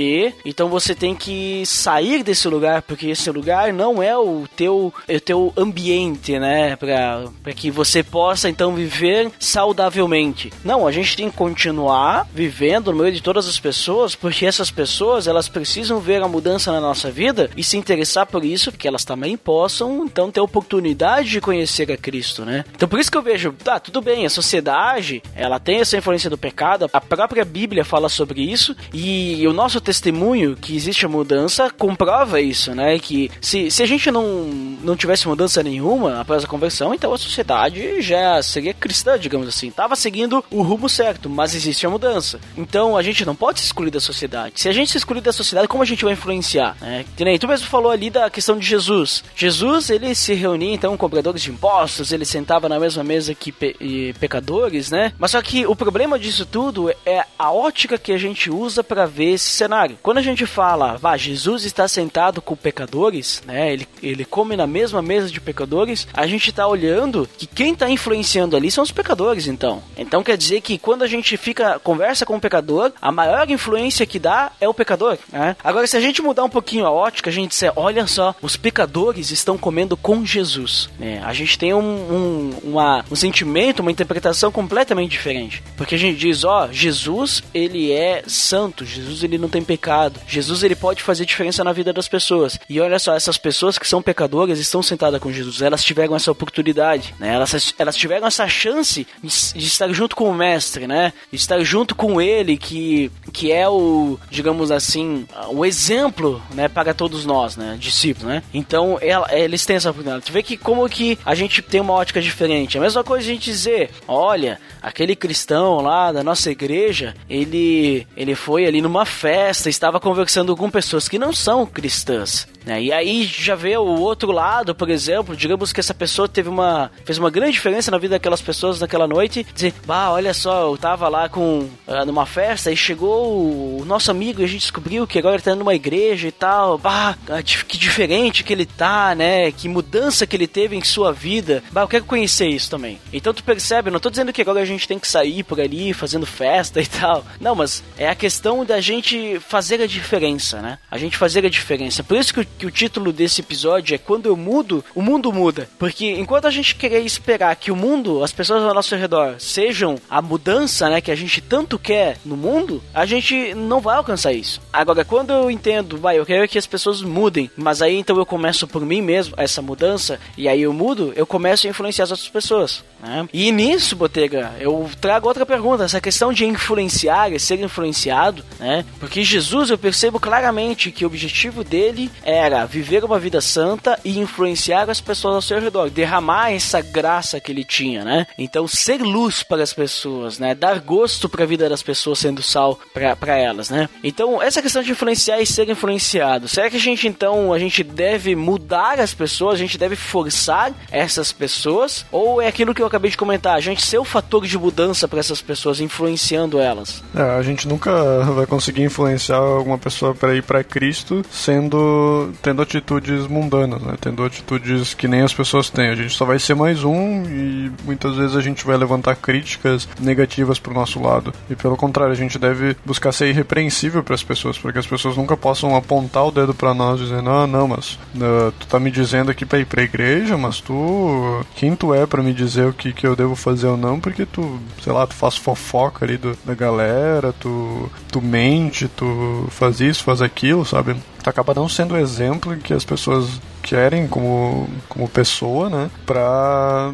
[0.44, 5.20] então você tem que sair desse lugar porque esse lugar não é o teu, o
[5.20, 10.52] teu ambiente, né, para que você possa então viver saudavelmente.
[10.64, 14.70] Não, a gente tem que continuar vivendo no meio de todas as pessoas, porque essas
[14.70, 18.88] pessoas elas precisam ver a mudança na nossa vida e se interessar por isso, porque
[18.88, 22.64] elas também possam então ter oportunidade de conhecer a Cristo, né?
[22.74, 26.30] Então por isso que eu vejo, tá, tudo bem, a sociedade, ela tem essa influência
[26.30, 31.08] do pecado, a própria Bíblia fala sobre isso e o nosso testemunho que existe a
[31.08, 32.98] mudança comprova isso, né?
[32.98, 37.18] Que se, se a gente não, não tivesse mudança nenhuma após a conversão, então a
[37.18, 42.40] sociedade já seria cristã, digamos assim, tava seguindo o rumo certo, mas existe a mudança.
[42.56, 44.60] Então a gente não pode se excluir da sociedade.
[44.60, 46.76] Se a gente se excluir da sociedade, como a gente vai influenciar?
[46.80, 47.04] Né?
[47.38, 49.24] Tu mesmo falou ali da questão de Jesus.
[49.34, 53.50] Jesus, ele se reunia então com cobradores de impostos, ele sentava na mesma mesa que
[53.50, 55.12] pe pecadores, né?
[55.18, 59.06] Mas só que o problema disso tudo é a ótica que a gente usa para
[59.06, 59.98] ver esse cenário.
[60.02, 63.72] Quando a gente fala, vá, Jesus está sentado com pecadores, né?
[63.72, 67.88] Ele, ele come na mesma mesa de pecadores, a gente tá olhando que quem tá
[67.90, 69.82] influenciando ali são os pecadores, então.
[69.96, 74.06] Então quer dizer que quando a gente fica, conversa com o pecador, a maior influência
[74.06, 75.18] que dá é o pecador.
[75.32, 75.56] Né?
[75.62, 78.56] Agora, se a gente mudar um pouquinho a ótica, a gente disser, olha só, os
[78.56, 80.88] pecadores estão comendo com Jesus.
[80.98, 81.20] Né?
[81.24, 85.62] A gente tem um, um, uma, um sentimento, uma interpretação completamente diferente.
[85.76, 90.62] Porque a gente diz, ó, Jesus, ele é santo, Jesus, ele não tem pecado, Jesus,
[90.62, 92.58] ele pode fazer diferença na vida das pessoas.
[92.68, 96.30] E olha só, essas pessoas que são pecadoras estão sentadas com Jesus, elas tiveram essa
[96.30, 97.34] oportunidade, né?
[97.34, 101.12] Elas, elas tiveram essa chance de, de estar junto com o Mestre, né?
[101.32, 107.24] estar junto com ele, que, que é o, digamos assim, o exemplo, né, para todos
[107.24, 108.42] nós, né, discípulos, né?
[108.52, 110.24] Então, ela, eles têm essa oportunidade.
[110.24, 112.78] Tu vê que como que a gente tem uma ótica diferente.
[112.78, 118.34] A mesma coisa a gente dizer, olha, aquele cristão lá da nossa igreja, ele, ele
[118.34, 122.46] foi ali numa festa, estava conversando com pessoas que não são cristãs.
[122.68, 122.82] Né?
[122.82, 126.90] E aí já vê o outro lado, por exemplo, digamos que essa pessoa teve uma
[127.02, 130.76] fez uma grande diferença na vida daquelas pessoas naquela noite, dizer, bah, olha só, eu
[130.76, 135.06] tava lá com uh, numa festa e chegou o nosso amigo e a gente descobriu
[135.06, 139.14] que agora ele tá numa igreja e tal, bah, ah, que diferente que ele tá,
[139.14, 139.50] né?
[139.50, 141.62] Que mudança que ele teve em sua vida.
[141.72, 143.00] Bah, eu quero conhecer isso também.
[143.10, 145.94] Então tu percebe, não tô dizendo que agora a gente tem que sair por ali
[145.94, 147.24] fazendo festa e tal.
[147.40, 150.78] Não, mas é a questão da gente fazer a diferença, né?
[150.90, 152.04] A gente fazer a diferença.
[152.04, 155.68] Por isso que que o título desse episódio é Quando eu mudo, o mundo muda.
[155.78, 159.98] Porque enquanto a gente querer esperar que o mundo, as pessoas ao nosso redor, sejam
[160.10, 164.32] a mudança, né, que a gente tanto quer no mundo, a gente não vai alcançar
[164.32, 164.60] isso.
[164.72, 168.26] Agora, quando eu entendo, vai, eu quero que as pessoas mudem, mas aí então eu
[168.26, 172.10] começo por mim mesmo, essa mudança, e aí eu mudo, eu começo a influenciar as
[172.10, 172.84] outras pessoas.
[173.00, 173.28] Né?
[173.32, 178.84] E nisso, Botega, eu trago outra pergunta, essa questão de influenciar e ser influenciado, né?
[178.98, 182.10] Porque Jesus, eu percebo claramente que o objetivo dele
[182.48, 187.38] era viver uma vida santa e influenciar as pessoas ao seu redor, derramar essa graça
[187.38, 188.26] que ele tinha, né?
[188.38, 190.54] Então, ser luz para as pessoas, né?
[190.54, 193.88] Dar gosto para a vida das pessoas sendo sal para elas, né?
[194.02, 197.84] Então, essa questão de influenciar e ser influenciado, será que a gente então a gente
[197.84, 202.86] deve mudar as pessoas, a gente deve forçar essas pessoas ou é aquilo que eu
[202.86, 207.02] acabei de comentar, a gente ser o fator de mudança para essas pessoas, influenciando elas?
[207.14, 212.62] É, a gente nunca vai conseguir influenciar alguma pessoa para ir para Cristo sendo tendo
[212.62, 213.94] atitudes mundanas, né?
[214.00, 215.88] Tendo atitudes que nem as pessoas têm.
[215.88, 219.88] A gente só vai ser mais um e muitas vezes a gente vai levantar críticas
[220.00, 221.32] negativas pro nosso lado.
[221.50, 224.86] E pelo contrário, a gente deve buscar ser irrepreensível para as pessoas, para que as
[224.86, 228.78] pessoas nunca possam apontar o dedo para nós dizendo: "Ah, não, mas uh, tu tá
[228.78, 232.66] me dizendo aqui para ir para igreja, mas tu quem tu é para me dizer
[232.66, 236.04] o que que eu devo fazer ou não, porque tu, sei lá, tu faz fofoca
[236.04, 240.96] ali do, da galera, tu tu mente, tu faz isso, faz aquilo, sabe?
[241.28, 245.90] Acaba não sendo o exemplo que as pessoas querem como, como pessoa, né?
[246.06, 246.92] Pra,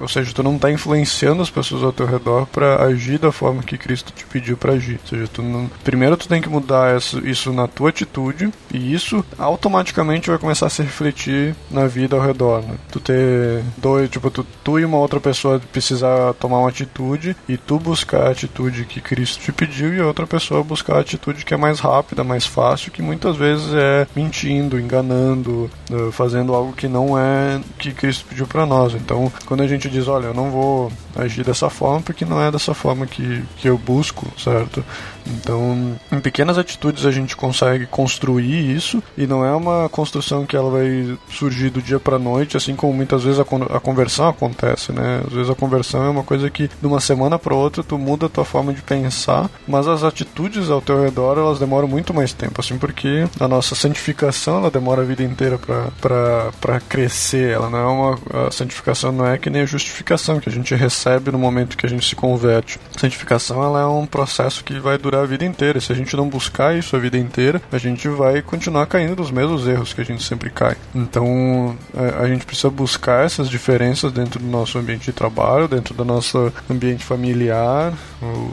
[0.00, 3.62] ou seja, tu não tá influenciando as pessoas ao teu redor para agir da forma
[3.62, 4.98] que Cristo te pediu para agir.
[5.02, 9.24] Ou seja, tu não, primeiro tu tem que mudar isso, na tua atitude e isso
[9.38, 12.74] automaticamente vai começar a se refletir na vida ao redor, né?
[12.90, 17.56] Tu ter dois, tipo, tu, tu e uma outra pessoa precisar tomar uma atitude e
[17.56, 21.44] tu buscar a atitude que Cristo te pediu e a outra pessoa buscar a atitude
[21.44, 25.70] que é mais rápida, mais fácil, que muitas vezes é mentindo, enganando,
[26.14, 28.94] fazendo algo que não é que Cristo pediu para nós.
[28.94, 32.50] Então, quando a gente diz, olha, eu não vou agir dessa forma porque não é
[32.50, 34.84] dessa forma que, que eu busco, certo?
[35.26, 40.56] Então, em pequenas atitudes a gente consegue construir isso e não é uma construção que
[40.56, 44.92] ela vai surgir do dia para noite, assim como muitas vezes a, a, conversão acontece,
[44.92, 45.22] né?
[45.26, 48.26] Às vezes a conversão é uma coisa que de uma semana para outra tu muda
[48.26, 52.32] a tua forma de pensar, mas as atitudes ao teu redor elas demoram muito mais
[52.32, 55.58] tempo, assim porque a nossa santificação ela demora a vida inteira
[56.00, 60.48] para crescer, ela não é uma a santificação não é que nem a justificação que
[60.48, 62.78] a gente recebe no momento que a gente se converte.
[62.94, 65.80] A santificação ela é um processo que vai durar a vida inteira.
[65.80, 69.30] Se a gente não buscar isso a vida inteira, a gente vai continuar caindo nos
[69.30, 70.76] mesmos erros que a gente sempre cai.
[70.94, 75.94] Então, a, a gente precisa buscar essas diferenças dentro do nosso ambiente de trabalho, dentro
[75.94, 77.92] do nosso ambiente familiar,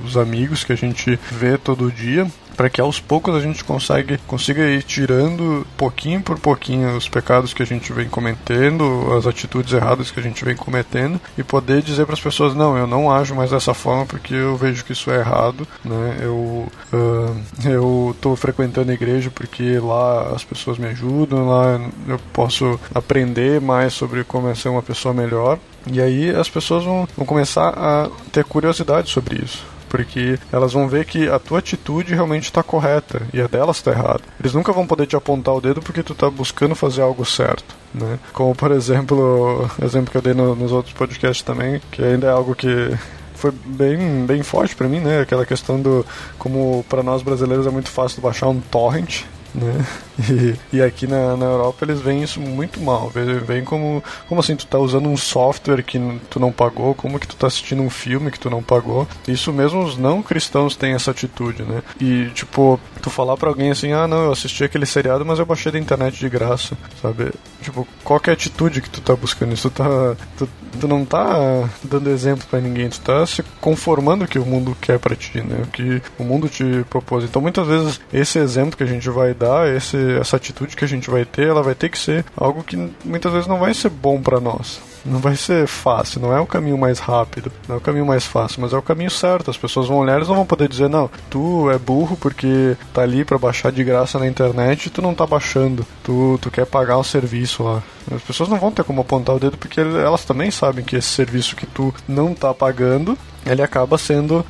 [0.05, 2.27] os amigos que a gente vê todo dia,
[2.61, 7.55] para que aos poucos a gente consegue, consiga ir tirando pouquinho por pouquinho os pecados
[7.55, 11.81] que a gente vem cometendo, as atitudes erradas que a gente vem cometendo e poder
[11.81, 14.91] dizer para as pessoas não, eu não ajo mais dessa forma porque eu vejo que
[14.91, 16.17] isso é errado, né?
[16.21, 22.19] Eu uh, eu estou frequentando a igreja porque lá as pessoas me ajudam, lá eu
[22.31, 25.57] posso aprender mais sobre como é ser uma pessoa melhor.
[25.91, 30.87] E aí as pessoas vão, vão começar a ter curiosidade sobre isso porque elas vão
[30.87, 34.21] ver que a tua atitude realmente está correta e a delas está errada.
[34.39, 37.75] Eles nunca vão poder te apontar o dedo porque tu está buscando fazer algo certo.
[37.93, 38.17] Né?
[38.31, 42.27] Como por exemplo, o exemplo que eu dei no, nos outros podcasts também, que ainda
[42.27, 42.97] é algo que
[43.35, 45.19] foi bem, bem forte para mim, né?
[45.19, 46.05] Aquela questão do
[46.39, 49.23] como para nós brasileiros é muito fácil baixar um torrent,
[49.53, 49.85] né?
[50.29, 53.09] E, e aqui na, na Europa eles veem isso muito mal.
[53.09, 55.99] Vem como, como assim, tu tá usando um software que
[56.29, 59.07] tu não pagou, como que tu tá assistindo um filme que tu não pagou.
[59.27, 61.81] Isso mesmo os não cristãos têm essa atitude, né?
[61.99, 65.45] E tipo, tu falar para alguém assim, ah não, eu assisti aquele seriado, mas eu
[65.45, 67.31] baixei da internet de graça, sabe?
[67.61, 69.53] Tipo, qual é a atitude que tu tá buscando?
[69.53, 70.15] Isso tu tá.
[70.37, 70.49] Tu,
[70.79, 74.75] tu não tá dando exemplo para ninguém, tu tá se conformando o que o mundo
[74.79, 75.63] quer para ti, né?
[75.63, 77.23] O que o mundo te propôs.
[77.23, 80.87] Então muitas vezes esse exemplo que a gente vai dar, esse essa atitude que a
[80.87, 83.89] gente vai ter, ela vai ter que ser algo que muitas vezes não vai ser
[83.89, 87.77] bom para nós não vai ser fácil, não é o caminho mais rápido, não é
[87.77, 89.49] o caminho mais fácil, mas é o caminho certo.
[89.49, 93.01] As pessoas vão olhar, eles não vão poder dizer, não, tu é burro porque tá
[93.01, 96.65] ali para baixar de graça na internet e tu não tá baixando, tu, tu quer
[96.65, 97.81] pagar o serviço lá.
[98.13, 101.09] As pessoas não vão ter como apontar o dedo porque elas também sabem que esse
[101.09, 104.45] serviço que tu não tá pagando ele acaba sendo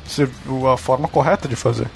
[0.72, 1.86] a forma correta de fazer.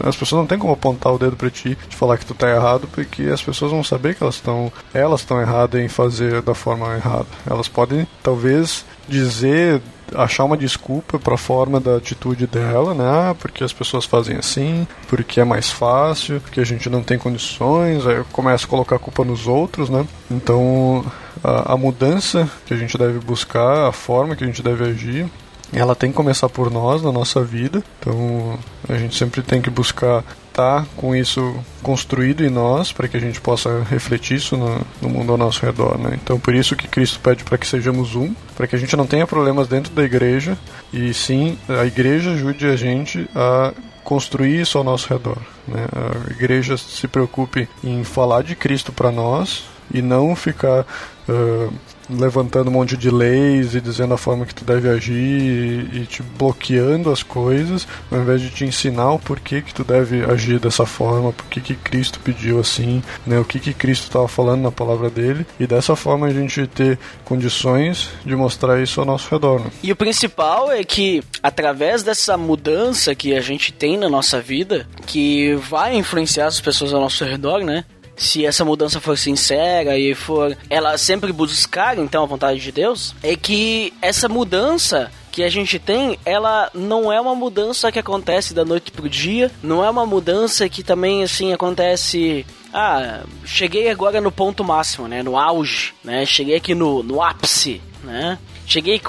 [0.00, 2.50] As pessoas não têm como apontar o dedo para ti e falar que tu tá
[2.50, 6.54] errado, porque as pessoas vão saber que elas estão elas estão erradas em fazer da
[6.54, 7.26] forma errada.
[7.48, 9.80] Elas podem talvez dizer
[10.14, 13.04] achar uma desculpa para a forma da atitude dela, né?
[13.04, 17.18] Ah, porque as pessoas fazem assim, porque é mais fácil, porque a gente não tem
[17.18, 20.06] condições, aí começa a colocar a culpa nos outros, né?
[20.30, 21.04] Então,
[21.42, 25.26] a, a mudança que a gente deve buscar, a forma que a gente deve agir,
[25.74, 27.82] ela tem que começar por nós, na nossa vida.
[27.98, 28.58] Então
[28.88, 33.16] a gente sempre tem que buscar estar tá com isso construído em nós para que
[33.16, 35.98] a gente possa refletir isso no, no, mundo ao nosso redor.
[35.98, 36.18] Né?
[36.22, 39.06] Então por isso que Cristo pede para que sejamos um, para que a gente não
[39.06, 40.56] tenha problemas dentro da igreja
[40.92, 43.72] e sim a igreja ajude a gente a
[44.04, 45.38] construir isso ao nosso redor.
[45.66, 45.86] Né?
[45.92, 50.86] A igreja se preocupe em falar de Cristo para nós e não ficar
[51.28, 51.72] uh,
[52.08, 56.06] levantando um monte de leis e dizendo a forma que tu deve agir e, e,
[56.06, 60.58] te bloqueando as coisas, ao invés de te ensinar o porquê que tu deve agir
[60.58, 64.72] dessa forma, porquê que Cristo pediu assim, né, o que que Cristo estava falando na
[64.72, 69.60] palavra dele, e dessa forma a gente ter condições de mostrar isso ao nosso redor.
[69.60, 69.70] Né?
[69.82, 74.86] E o principal é que através dessa mudança que a gente tem na nossa vida,
[75.06, 77.84] que vai influenciar as pessoas ao nosso redor, né?
[78.16, 83.14] Se essa mudança for sincera e for ela sempre buscar então a vontade de Deus,
[83.22, 88.54] é que essa mudança que a gente tem, ela não é uma mudança que acontece
[88.54, 94.20] da noite pro dia, não é uma mudança que também assim acontece ah, cheguei agora
[94.20, 96.26] no ponto máximo, né, no auge, né?
[96.26, 98.38] Cheguei aqui no, no ápice, né?
[98.66, 99.00] Cheguei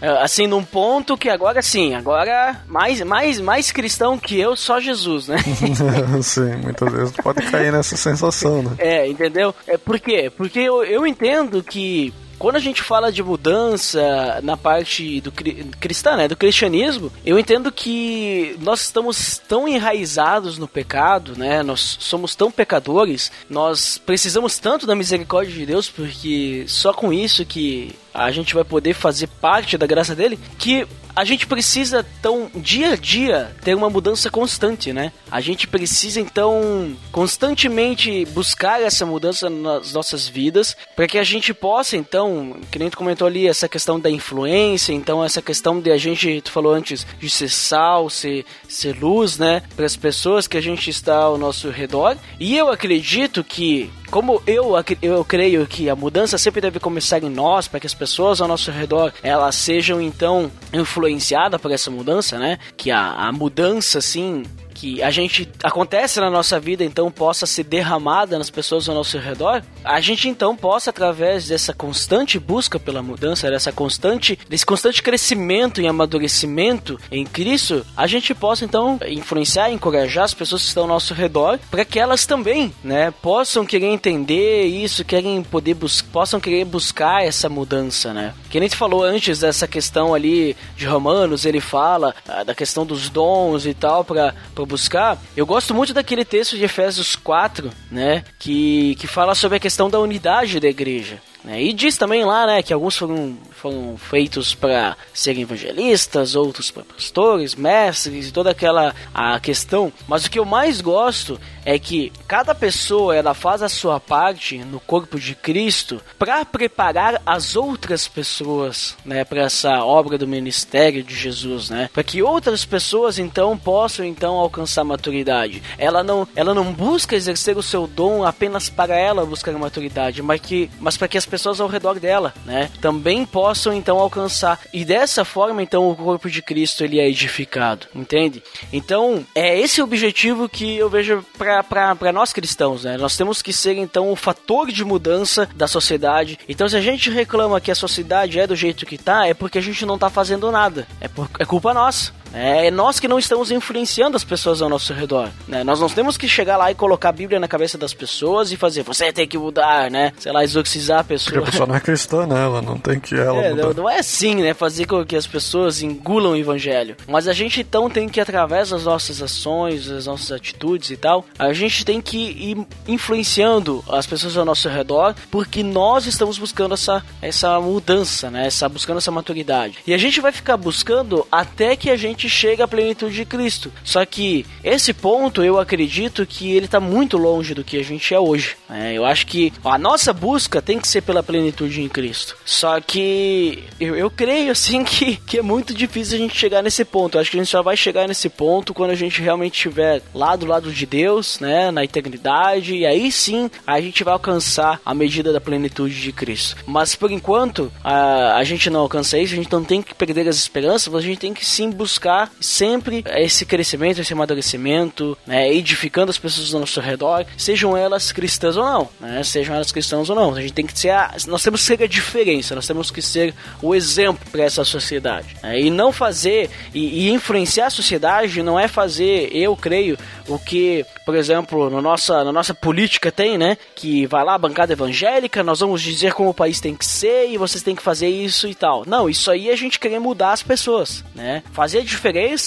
[0.00, 4.80] eh, assim num ponto que agora sim, agora mais mais mais cristão que eu, só
[4.80, 5.36] Jesus, né?
[6.22, 8.72] sim, muitas vezes pode cair nessa sensação, né?
[8.78, 9.54] É, entendeu?
[9.66, 10.30] É por quê?
[10.36, 16.16] Porque eu, eu entendo que quando a gente fala de mudança na parte do cristã,
[16.16, 21.62] né, do cristianismo, eu entendo que nós estamos tão enraizados no pecado, né?
[21.62, 27.44] Nós somos tão pecadores, nós precisamos tanto da misericórdia de Deus, porque só com isso
[27.44, 32.50] que a gente vai poder fazer parte da graça dele, que a gente precisa, então,
[32.54, 35.12] dia a dia, ter uma mudança constante, né?
[35.30, 41.54] A gente precisa, então, constantemente buscar essa mudança nas nossas vidas, para que a gente
[41.54, 45.90] possa, então, que nem tu comentou ali, essa questão da influência, então, essa questão de
[45.90, 49.62] a gente, tu falou antes, de ser sal, ser, ser luz, né?
[49.76, 52.16] Para as pessoas que a gente está ao nosso redor.
[52.40, 57.28] E eu acredito que como eu, eu creio que a mudança sempre deve começar em
[57.28, 62.38] nós, para que as pessoas ao nosso redor elas sejam então influenciadas por essa mudança,
[62.38, 62.58] né?
[62.76, 64.44] Que a, a mudança, assim,
[64.84, 69.16] que a gente acontece na nossa vida, então possa ser derramada nas pessoas ao nosso
[69.16, 75.02] redor, a gente então possa através dessa constante busca pela mudança, dessa constante, desse constante
[75.02, 80.82] crescimento e amadurecimento em Cristo, a gente possa então influenciar, encorajar as pessoas que estão
[80.82, 85.78] ao nosso redor para que elas também, né, possam querer entender isso, querem poder
[86.12, 88.34] possam querer buscar essa mudança, né?
[88.50, 92.84] Que nem te falou antes dessa questão ali de Romanos, ele fala ah, da questão
[92.84, 94.34] dos dons e tal para
[94.74, 98.24] buscar, eu gosto muito daquele texto de Efésios 4, né?
[98.40, 101.22] Que, que fala sobre a questão da unidade da igreja.
[101.44, 101.62] Né?
[101.62, 106.82] E diz também lá, né, que alguns foram, foram feitos para serem evangelistas, outros para
[106.82, 109.92] pastores, mestres e toda aquela a questão.
[110.08, 114.58] Mas o que eu mais gosto é que cada pessoa ela faz a sua parte
[114.58, 121.02] no corpo de Cristo para preparar as outras pessoas, né, para essa obra do ministério
[121.02, 125.62] de Jesus, né, para que outras pessoas então possam então alcançar maturidade.
[125.76, 130.22] Ela não, ela não busca exercer o seu dom apenas para ela buscar a maturidade,
[130.22, 134.60] mas que, mas para que as pessoas ao redor dela, né, também possam então alcançar.
[134.72, 138.40] E dessa forma então o corpo de Cristo ele é edificado, entende?
[138.72, 142.96] Então é esse o objetivo que eu vejo para nós cristãos, né?
[142.96, 146.38] Nós temos que ser então o fator de mudança da sociedade.
[146.48, 149.58] Então, se a gente reclama que a sociedade é do jeito que tá, é porque
[149.58, 150.86] a gente não tá fazendo nada.
[151.00, 152.12] É, por, é culpa nossa.
[152.34, 155.30] É nós que não estamos influenciando as pessoas ao nosso redor.
[155.46, 155.62] Né?
[155.62, 158.56] Nós não temos que chegar lá e colocar a Bíblia na cabeça das pessoas e
[158.56, 160.12] fazer, você tem que mudar, né?
[160.18, 161.32] Sei lá, exorcizar a pessoa.
[161.34, 162.42] Porque a pessoa não é cristã, né?
[162.42, 163.62] Ela não tem que ela É, mudar.
[163.62, 164.52] não, não é assim, né?
[164.52, 166.96] Fazer com que as pessoas engulam o evangelho.
[167.06, 171.24] Mas a gente então tem que, através das nossas ações, das nossas atitudes e tal,
[171.38, 176.74] a gente tem que ir influenciando as pessoas ao nosso redor, porque nós estamos buscando
[176.74, 178.46] essa, essa mudança, né?
[178.46, 179.78] Essa, buscando essa maturidade.
[179.86, 183.72] E a gente vai ficar buscando até que a gente chegue à plenitude de Cristo.
[183.82, 188.14] Só que esse ponto eu acredito que ele está muito longe do que a gente
[188.14, 188.56] é hoje.
[188.68, 188.94] né?
[188.94, 192.36] eu acho que a nossa busca tem que ser pela plenitude em Cristo.
[192.44, 196.84] Só que eu, eu creio assim que, que é muito difícil a gente chegar nesse
[196.84, 197.16] ponto.
[197.16, 200.02] Eu acho que a gente só vai chegar nesse ponto quando a gente realmente estiver
[200.14, 204.80] lá do lado de Deus, né, na eternidade, e aí sim a gente vai alcançar
[204.84, 206.56] a medida da plenitude de Cristo.
[206.66, 210.28] Mas por enquanto a, a gente não alcança isso, a gente não tem que perder
[210.28, 215.52] as esperanças, mas a gente tem que sim buscar sempre esse crescimento, esse amadurecimento, né,
[215.52, 220.10] edificando as pessoas ao nosso redor, sejam elas cristãs ou não, né, sejam elas cristãs
[220.10, 220.34] ou não.
[220.34, 223.02] A gente tem que ser a, nós temos que ser a diferença, nós temos que
[223.02, 225.36] ser o exemplo para essa sociedade.
[225.42, 229.98] né, e não fazer e, e influenciar a sociedade não é fazer, eu creio,
[230.28, 233.56] o que, por exemplo, no nossa, na nossa política tem, né?
[233.74, 237.36] Que vai lá, bancada evangélica, nós vamos dizer como o país tem que ser e
[237.36, 238.84] vocês têm que fazer isso e tal.
[238.86, 241.42] Não, isso aí é a gente querer mudar as pessoas, né?
[241.52, 242.03] Fazer a diferença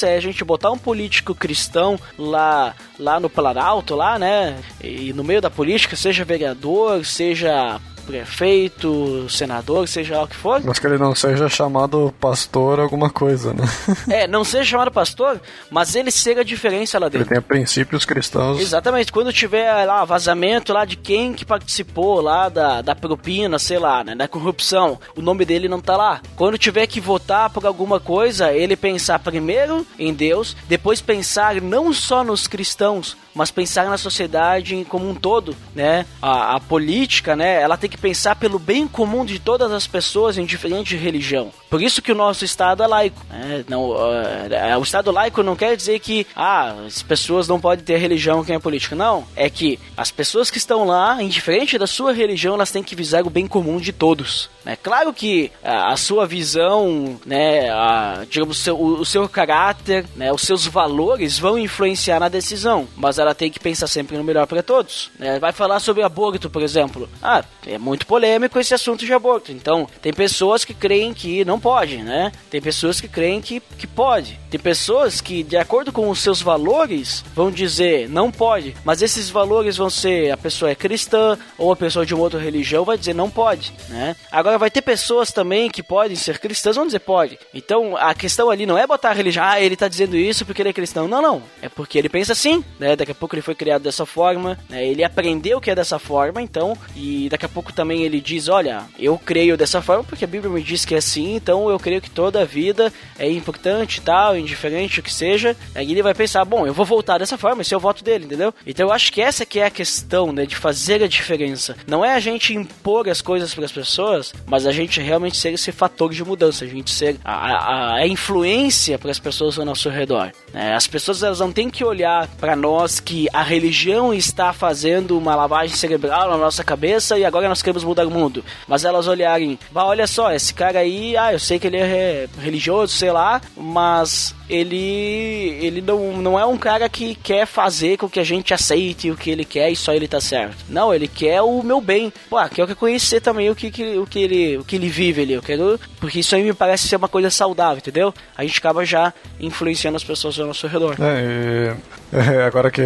[0.08, 4.58] é a gente botar um político cristão lá, lá no Planalto, lá, né?
[4.84, 10.62] E no meio da política, seja vereador, seja prefeito, senador, seja lá o que for.
[10.64, 13.64] Mas que ele não seja chamado pastor alguma coisa, né?
[14.10, 15.40] É, não seja chamado pastor,
[15.70, 17.30] mas ele ser a diferença lá Ele dentro.
[17.30, 18.60] tenha princípios cristãos.
[18.60, 23.80] Exatamente, quando tiver lá vazamento lá de quem que participou lá da, da propina, sei
[23.80, 26.22] lá, né, da corrupção, o nome dele não tá lá.
[26.36, 31.92] Quando tiver que votar por alguma coisa, ele pensar primeiro em Deus, depois pensar não
[31.94, 36.06] só nos cristãos, mas pensar na sociedade como um todo, né?
[36.22, 37.62] A, a política, né?
[37.62, 41.52] Ela tem que pensar pelo bem comum de todas as pessoas, indiferente de religião.
[41.70, 43.22] Por isso que o nosso Estado é laico.
[43.30, 43.64] Né?
[43.68, 47.98] Não, uh, o Estado laico não quer dizer que ah, as pessoas não podem ter
[47.98, 48.96] religião quem é política.
[48.96, 49.26] Não.
[49.36, 53.26] É que as pessoas que estão lá, indiferente da sua religião, elas têm que visar
[53.26, 54.50] o bem comum de todos.
[54.68, 54.76] Né?
[54.76, 60.32] claro que a, a sua visão, né, a, digamos, seu, o, o seu caráter, né,
[60.34, 64.46] os seus valores vão influenciar na decisão, mas ela tem que pensar sempre no melhor
[64.46, 65.10] para todos.
[65.18, 65.40] Né?
[65.40, 67.10] Vai falar sobre aborto, por exemplo.
[67.24, 69.54] Ah, é muito polêmico esse assunto de aborto.
[69.54, 72.34] Então, tem pessoas que creem que não pode, né?
[72.50, 74.38] Tem pessoas que creem que, que pode.
[74.50, 78.76] Tem pessoas que, de acordo com os seus valores, vão dizer não pode.
[78.84, 82.40] Mas esses valores vão ser a pessoa é cristã ou a pessoa de uma outra
[82.40, 84.16] religião vai dizer não pode, né?
[84.32, 87.40] Agora vai ter pessoas também que podem ser cristãs, vão dizer pode.
[87.54, 90.62] Então a questão ali não é botar a religião, ah, ele tá dizendo isso porque
[90.62, 91.08] ele é cristão.
[91.08, 91.44] Não, não.
[91.62, 92.96] É porque ele pensa assim, né?
[92.96, 94.86] Daqui a pouco ele foi criado dessa forma, né?
[94.86, 98.84] Ele aprendeu que é dessa forma, então, e daqui a pouco também ele diz, olha,
[99.00, 102.02] eu creio dessa forma porque a Bíblia me diz que é assim, então eu creio
[102.02, 105.56] que toda a vida é importante tal, indiferente o que seja.
[105.76, 108.26] Aí ele vai pensar, bom, eu vou voltar dessa forma, esse é o voto dele,
[108.26, 108.54] entendeu?
[108.66, 111.76] Então eu acho que essa que é a questão, né, de fazer a diferença.
[111.86, 115.54] Não é a gente impor as coisas para as pessoas, mas a gente realmente ser
[115.54, 119.66] esse fator de mudança, a gente ser a, a, a influência para as pessoas ao
[119.66, 120.32] nosso redor.
[120.54, 120.74] Né?
[120.74, 125.36] As pessoas elas não têm que olhar para nós que a religião está fazendo uma
[125.36, 128.44] lavagem cerebral na nossa cabeça e agora nós queremos mudar o mundo.
[128.68, 132.94] Mas elas olharem, olha só, esse cara aí, ah, eu sei que ele é religioso,
[132.94, 138.20] sei lá, mas ele ele não, não é um cara que quer fazer com que
[138.20, 140.58] a gente aceite o que ele quer e só ele tá certo.
[140.70, 142.12] Não, ele quer o meu bem.
[142.30, 145.34] Pô, quer conhecer também o que, que, o que ele o que ele vive ali.
[145.34, 148.14] Eu quero porque isso aí me parece ser uma coisa saudável, entendeu?
[148.38, 150.96] A gente acaba já influenciando as pessoas ao nosso redor.
[151.00, 151.76] É,
[152.14, 152.82] e, é, agora que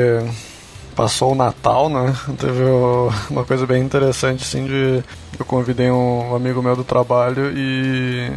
[0.95, 2.15] passou o Natal, né?
[2.37, 2.63] Teve
[3.29, 5.03] uma coisa bem interessante, assim, de...
[5.39, 8.31] Eu convidei um amigo meu do trabalho e...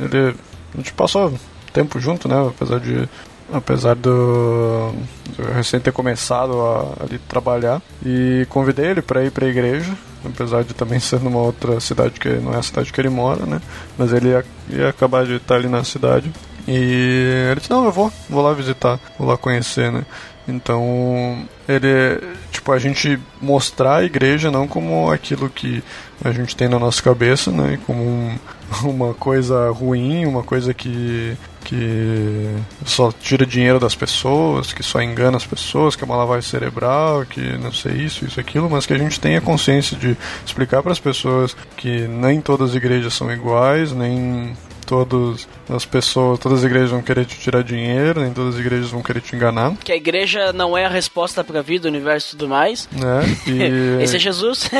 [0.00, 0.34] Ele...
[0.74, 1.32] A gente passou
[1.72, 2.46] tempo junto, né?
[2.48, 3.08] Apesar de...
[3.52, 4.92] Apesar do...
[5.38, 7.80] Eu recém ter começado a ali trabalhar.
[8.04, 9.92] E convidei ele para ir pra igreja.
[10.24, 13.46] Apesar de também ser numa outra cidade que não é a cidade que ele mora,
[13.46, 13.60] né?
[13.96, 16.32] Mas ele ia, ia acabar de estar ali na cidade.
[16.66, 20.04] E ele disse, não, eu vou, vou lá visitar, vou lá conhecer, né?
[20.48, 22.20] Então, ele,
[22.52, 25.82] tipo, a gente mostrar a igreja não como aquilo que
[26.24, 27.78] a gente tem na nossa cabeça, né?
[27.86, 28.38] Como um,
[28.84, 32.54] uma coisa ruim, uma coisa que, que
[32.84, 37.24] só tira dinheiro das pessoas, que só engana as pessoas, que é uma lavagem cerebral,
[37.24, 40.92] que não sei isso, isso, aquilo, mas que a gente tenha consciência de explicar para
[40.92, 44.56] as pessoas que nem todas as igrejas são iguais, nem
[44.86, 48.90] todos as pessoas, todas as igrejas vão querer te tirar dinheiro, nem todas as igrejas
[48.90, 49.74] vão querer te enganar.
[49.76, 52.88] Que a igreja não é a resposta pra vida, o universo e tudo mais.
[52.92, 53.36] Né?
[53.46, 54.02] E...
[54.02, 54.70] Esse é Jesus.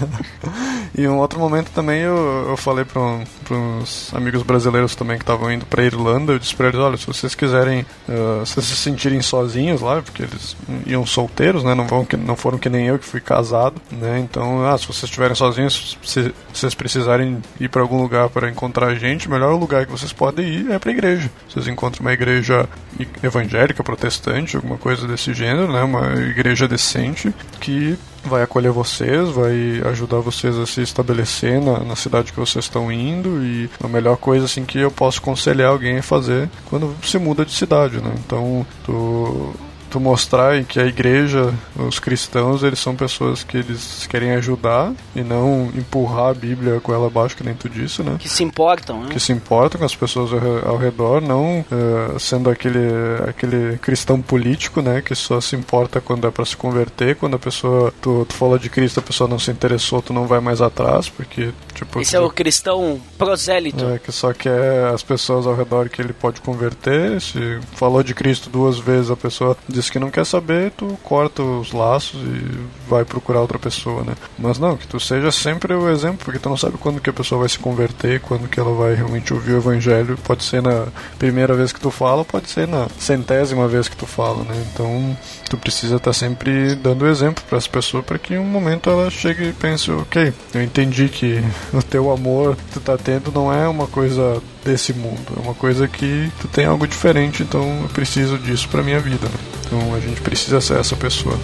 [0.96, 5.52] e um outro momento também eu, eu falei para uns amigos brasileiros também que estavam
[5.52, 9.20] indo para Irlanda, eu disse para eles, olha, se vocês quiserem uh, se se sentirem
[9.22, 11.74] sozinhos lá, porque eles iam solteiros, né?
[11.74, 14.18] Não vão que não foram que nem eu que fui casado, né?
[14.20, 18.94] Então, ah, se vocês estiverem sozinhos, se vocês precisarem ir para algum lugar para encontrar
[18.94, 21.30] gente, o melhor lugar que vocês podem ir é para a igreja.
[21.48, 22.68] Vocês encontram uma igreja
[23.22, 25.82] evangélica, protestante, alguma coisa desse gênero, né?
[25.82, 31.96] Uma igreja decente que vai acolher vocês, vai ajudar vocês a se estabelecer na, na
[31.96, 35.98] cidade que vocês estão indo e a melhor coisa assim que eu posso aconselhar alguém
[35.98, 38.12] a fazer quando se muda de cidade, né?
[38.24, 39.54] Então, tu
[39.90, 45.22] tu mostrar que a igreja, os cristãos, eles são pessoas que eles querem ajudar e
[45.22, 48.16] não empurrar a Bíblia com ela abaixo, que nem tu disse, né?
[48.18, 49.08] Que se importam, né?
[49.10, 50.30] Que se importam com as pessoas
[50.64, 52.78] ao redor, não uh, sendo aquele,
[53.28, 55.02] aquele cristão político, né?
[55.02, 58.58] Que só se importa quando é para se converter, quando a pessoa, tu, tu fala
[58.58, 61.50] de Cristo, a pessoa não se interessou, tu não vai mais atrás, porque,
[61.84, 62.00] tipo...
[62.00, 63.84] Esse tu, é o cristão prosélito.
[63.84, 68.14] É, que só quer as pessoas ao redor que ele pode converter, se falou de
[68.14, 72.20] Cristo duas vezes, a pessoa diz diz que não quer saber, tu corta os laços
[72.20, 74.14] e vai procurar outra pessoa, né?
[74.38, 77.12] Mas não, que tu seja sempre o exemplo, porque tu não sabe quando que a
[77.12, 80.18] pessoa vai se converter, quando que ela vai realmente ouvir o evangelho.
[80.22, 80.86] Pode ser na
[81.18, 84.66] primeira vez que tu fala, pode ser na centésima vez que tu fala, né?
[84.72, 85.16] Então,
[85.48, 88.90] tu precisa estar tá sempre dando exemplo para as pessoas para que em um momento
[88.90, 91.42] ela chegue e pense, ok, eu entendi que
[91.78, 95.32] o teu amor que tu tá tendo não é uma coisa desse mundo.
[95.36, 99.26] É uma coisa que tu tem algo diferente, então eu preciso disso para minha vida.
[99.26, 99.34] Né?
[99.66, 101.38] Então a gente precisa ser essa pessoa.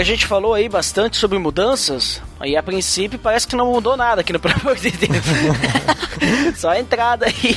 [0.00, 4.20] A gente falou aí bastante sobre mudanças, e a princípio parece que não mudou nada
[4.20, 5.24] aqui no Pelo de Deus.
[6.56, 7.56] Só a entrada aí.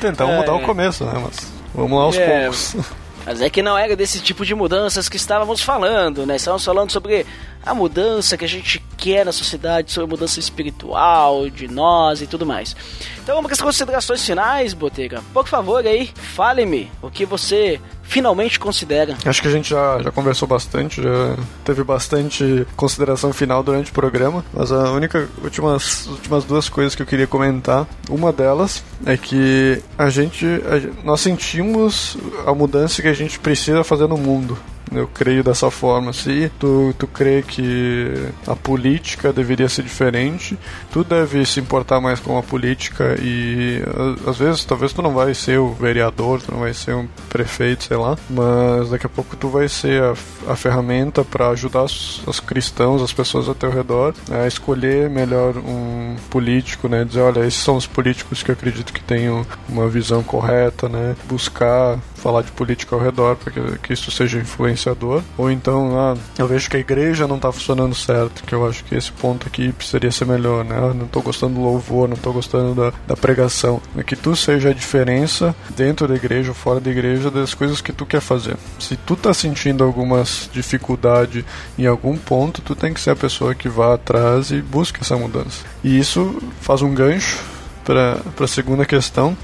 [0.00, 1.12] Tentamos é, mudar o começo, né?
[1.14, 2.76] Mas vamos lá aos é, poucos.
[3.24, 6.36] Mas é que não era desse tipo de mudanças que estávamos falando, né?
[6.36, 7.26] Estávamos falando sobre
[7.64, 12.26] a mudança que a gente quer na sociedade, sobre a mudança espiritual, de nós e
[12.26, 12.76] tudo mais.
[13.22, 15.22] Então vamos para as considerações finais, Botega.
[15.32, 19.16] Por favor aí, fale-me o que você finalmente considera.
[19.24, 23.94] Acho que a gente já, já conversou bastante, já teve bastante consideração final durante o
[23.94, 29.16] programa, mas a única últimas, últimas duas coisas que eu queria comentar, uma delas é
[29.16, 34.58] que a gente, a, nós sentimos a mudança que a gente precisa fazer no mundo.
[34.92, 36.12] Eu creio dessa forma.
[36.12, 38.12] Se tu, tu crê que
[38.46, 40.58] a política deveria ser diferente,
[40.92, 43.82] tu deve se importar mais com a política e
[44.26, 47.84] às vezes, talvez tu não vai ser o vereador, tu não vai ser um prefeito,
[47.84, 50.14] sei lá, mas daqui a pouco tu vai ser a,
[50.48, 55.56] a ferramenta para ajudar os, os, cristãos, as pessoas ao teu redor, a escolher melhor
[55.56, 57.04] um político, né?
[57.04, 61.16] Dizer, olha, esses são os políticos que eu acredito que tenham uma visão correta, né?
[61.28, 65.22] Buscar falar de política ao redor para que, que isso seja influenciador.
[65.36, 68.84] Ou então, ah, eu vejo que a igreja não está funcionando certo, que eu acho
[68.84, 70.78] que esse ponto aqui precisaria ser melhor, né?
[70.78, 73.80] Eu não estou gostando do louvor, não estou gostando da, da pregação.
[73.96, 77.80] É que tu seja a diferença dentro da igreja ou fora da igreja das coisas
[77.80, 78.56] que tu quer fazer.
[78.78, 81.44] Se tu tá sentindo algumas dificuldade
[81.78, 85.16] em algum ponto, tu tem que ser a pessoa que vá atrás e busque essa
[85.16, 85.64] mudança.
[85.82, 87.38] E isso faz um gancho
[87.84, 89.36] para a segunda questão.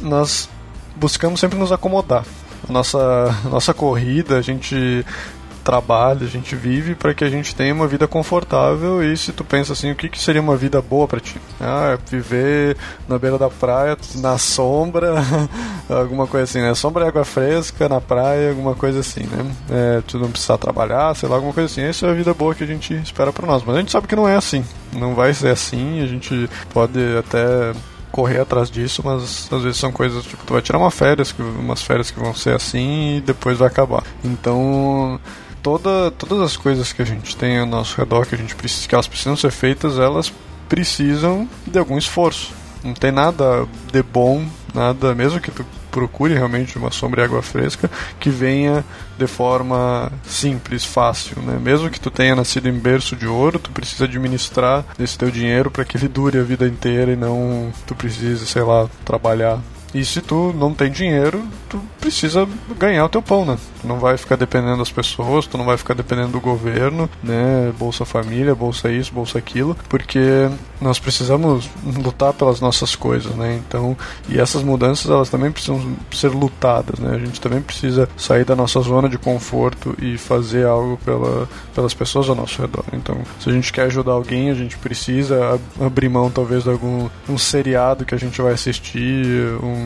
[0.00, 0.48] Nós
[1.00, 2.24] buscamos sempre nos acomodar.
[2.68, 5.04] A nossa, nossa corrida, a gente
[5.64, 9.44] trabalha, a gente vive para que a gente tenha uma vida confortável e se tu
[9.44, 11.36] pensa assim, o que, que seria uma vida boa para ti?
[11.60, 12.76] Ah, é viver
[13.08, 15.14] na beira da praia, na sombra,
[15.88, 16.74] alguma coisa assim, né?
[16.74, 19.50] Sombra e água fresca na praia, alguma coisa assim, né?
[19.70, 21.82] É, tu não precisar trabalhar, sei lá, alguma coisa assim.
[21.82, 23.62] Essa é a vida boa que a gente espera para nós.
[23.64, 24.64] Mas a gente sabe que não é assim.
[24.92, 27.72] Não vai ser assim, a gente pode até
[28.10, 31.82] correr atrás disso, mas às vezes são coisas tipo, tu vai tirar uma férias, umas
[31.82, 34.02] férias que vão ser assim e depois vai acabar.
[34.24, 35.20] Então,
[35.62, 38.88] toda, todas as coisas que a gente tem ao nosso redor, que a gente precisa,
[38.88, 40.32] que elas precisam ser feitas, elas
[40.68, 42.52] precisam de algum esforço.
[42.82, 44.44] Não tem nada de bom,
[44.74, 48.84] nada, mesmo que tu procure realmente uma sombra e água fresca que venha
[49.18, 51.58] de forma simples, fácil, né?
[51.60, 55.70] Mesmo que tu tenha nascido em berço de ouro, tu precisa administrar esse teu dinheiro
[55.70, 59.58] para que ele dure a vida inteira e não tu precise, sei lá, trabalhar
[59.94, 62.46] E se tu não tem dinheiro, tu precisa
[62.78, 63.56] ganhar o teu pão, né?
[63.80, 67.72] Tu não vai ficar dependendo das pessoas, tu não vai ficar dependendo do governo, né?
[67.78, 70.48] Bolsa Família, Bolsa isso, Bolsa aquilo, porque
[70.80, 73.60] nós precisamos lutar pelas nossas coisas, né?
[73.66, 73.96] Então,
[74.28, 77.16] e essas mudanças elas também precisam ser lutadas, né?
[77.16, 81.94] A gente também precisa sair da nossa zona de conforto e fazer algo pela, pelas
[81.94, 82.84] pessoas ao nosso redor.
[82.92, 87.08] Então, se a gente quer ajudar alguém, a gente precisa abrir mão talvez de algum
[87.28, 89.79] um seriado que a gente vai assistir, um,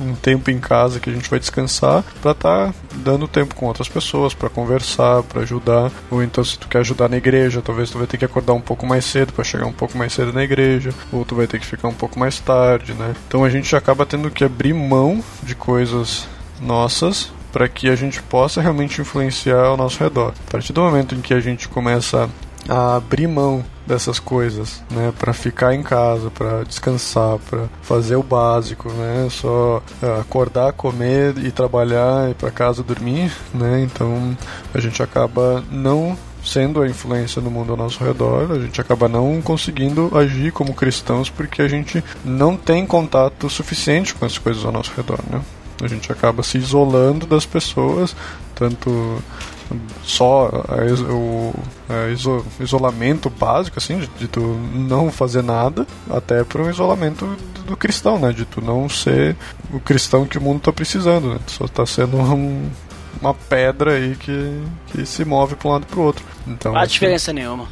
[0.00, 3.66] um tempo em casa que a gente vai descansar para estar tá dando tempo com
[3.66, 5.90] outras pessoas, para conversar, para ajudar.
[6.10, 8.60] Ou então se tu quer ajudar na igreja, talvez tu vai ter que acordar um
[8.60, 11.58] pouco mais cedo para chegar um pouco mais cedo na igreja, ou tu vai ter
[11.58, 13.14] que ficar um pouco mais tarde, né?
[13.28, 16.26] Então a gente acaba tendo que abrir mão de coisas
[16.60, 20.34] nossas para que a gente possa realmente influenciar ao nosso redor.
[20.46, 22.28] A partir do momento em que a gente começa
[22.68, 28.22] a abrir mão dessas coisas, né, para ficar em casa, para descansar, para fazer o
[28.22, 33.80] básico, né, só é, acordar, comer e trabalhar e para casa dormir, né?
[33.82, 34.36] Então
[34.74, 39.08] a gente acaba não sendo a influência no mundo ao nosso redor, a gente acaba
[39.08, 44.64] não conseguindo agir como cristãos porque a gente não tem contato suficiente com as coisas
[44.64, 45.40] ao nosso redor, né?
[45.82, 48.16] A gente acaba se isolando das pessoas,
[48.54, 49.22] tanto
[50.02, 50.64] só
[51.10, 51.54] o
[52.60, 58.18] isolamento básico, assim, de, tu não fazer nada, até para um isolamento do, do, cristão,
[58.18, 58.32] né?
[58.32, 59.36] De tu não ser
[59.72, 61.38] o cristão que o mundo está precisando, né?
[61.44, 62.70] Tu só está sendo um,
[63.20, 66.24] uma pedra aí que, que se move para um lado para o outro.
[66.46, 67.68] Então, não faz diferença nenhuma.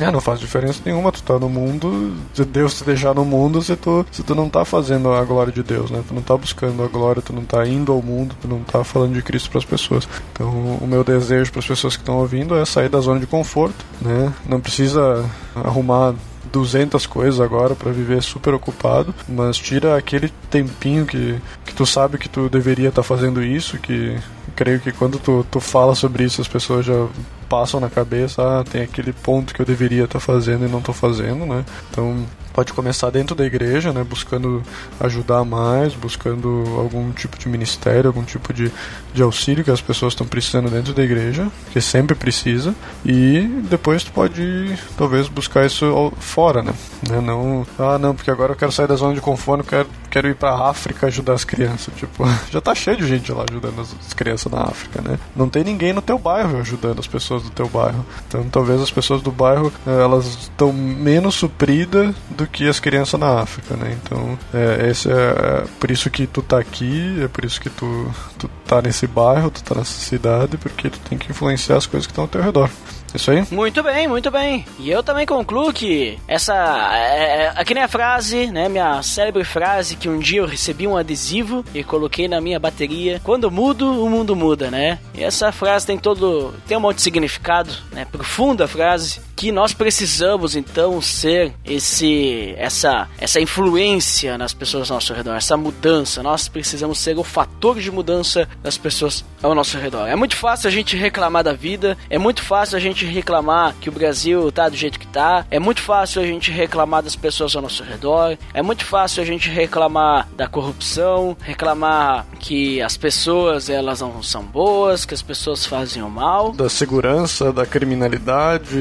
[0.00, 1.12] É, não faz diferença nenhuma.
[1.12, 4.48] Tu tá no mundo, se Deus te deixar no mundo, se tu, se tu não
[4.48, 6.02] tá fazendo a glória de Deus, né?
[6.06, 8.82] Tu não tá buscando a glória, tu não tá indo ao mundo, tu não tá
[8.84, 10.08] falando de Cristo para as pessoas.
[10.32, 10.48] Então,
[10.80, 13.84] o meu desejo para as pessoas que estão ouvindo é sair da zona de conforto,
[14.00, 14.32] né?
[14.46, 16.14] Não precisa arrumar
[16.54, 22.16] 200 coisas agora para viver super ocupado, mas tira aquele tempinho que, que tu sabe
[22.16, 24.16] que tu deveria estar tá fazendo isso, que
[24.54, 27.08] creio que quando tu, tu fala sobre isso as pessoas já
[27.48, 30.78] passam na cabeça, ah, tem aquele ponto que eu deveria estar tá fazendo e não
[30.78, 31.64] estou fazendo, né?
[31.90, 34.62] Então pode começar dentro da igreja, né, buscando
[35.00, 38.70] ajudar mais, buscando algum tipo de ministério, algum tipo de,
[39.14, 43.40] de auxílio que as pessoas estão precisando dentro da igreja, que sempre precisa, e
[43.70, 46.74] depois tu pode talvez buscar isso fora, né?
[47.08, 47.20] né?
[47.20, 50.34] Não, ah, não, porque agora eu quero sair da zona de conforto, quero, quero ir
[50.34, 54.50] para África ajudar as crianças, tipo, já tá cheio de gente lá ajudando as crianças
[54.50, 55.18] na África, né?
[55.36, 58.04] Não tem ninguém no teu bairro ajudando as pessoas do teu bairro.
[58.26, 63.18] Então, talvez as pessoas do bairro, eh, elas estão menos supridas do que as crianças
[63.18, 63.96] na África, né?
[64.02, 67.70] Então, é, esse é, é por isso que tu tá aqui, é por isso que
[67.70, 71.86] tu, tu tá nesse bairro, tu tá nessa cidade, porque tu tem que influenciar as
[71.86, 72.70] coisas que estão ao teu redor.
[73.14, 73.44] Isso aí?
[73.50, 74.66] Muito bem, muito bem.
[74.78, 76.54] E eu também concluo que essa.
[76.92, 78.68] É, é, aqui nem a frase, né?
[78.68, 83.20] Minha célebre frase que um dia eu recebi um adesivo e coloquei na minha bateria.
[83.22, 84.98] Quando mudo, o mundo muda, né?
[85.14, 86.52] E essa frase tem todo.
[86.66, 88.04] tem um monte de significado, né?
[88.04, 95.12] Profunda frase que nós precisamos então ser esse essa essa influência nas pessoas ao nosso
[95.12, 96.22] redor, essa mudança.
[96.22, 100.06] Nós precisamos ser o fator de mudança das pessoas ao nosso redor.
[100.08, 103.88] É muito fácil a gente reclamar da vida, é muito fácil a gente reclamar que
[103.88, 107.54] o Brasil tá do jeito que tá, é muito fácil a gente reclamar das pessoas
[107.54, 113.68] ao nosso redor, é muito fácil a gente reclamar da corrupção, reclamar que as pessoas
[113.68, 118.76] elas não são boas, que as pessoas fazem o mal, da segurança, da criminalidade.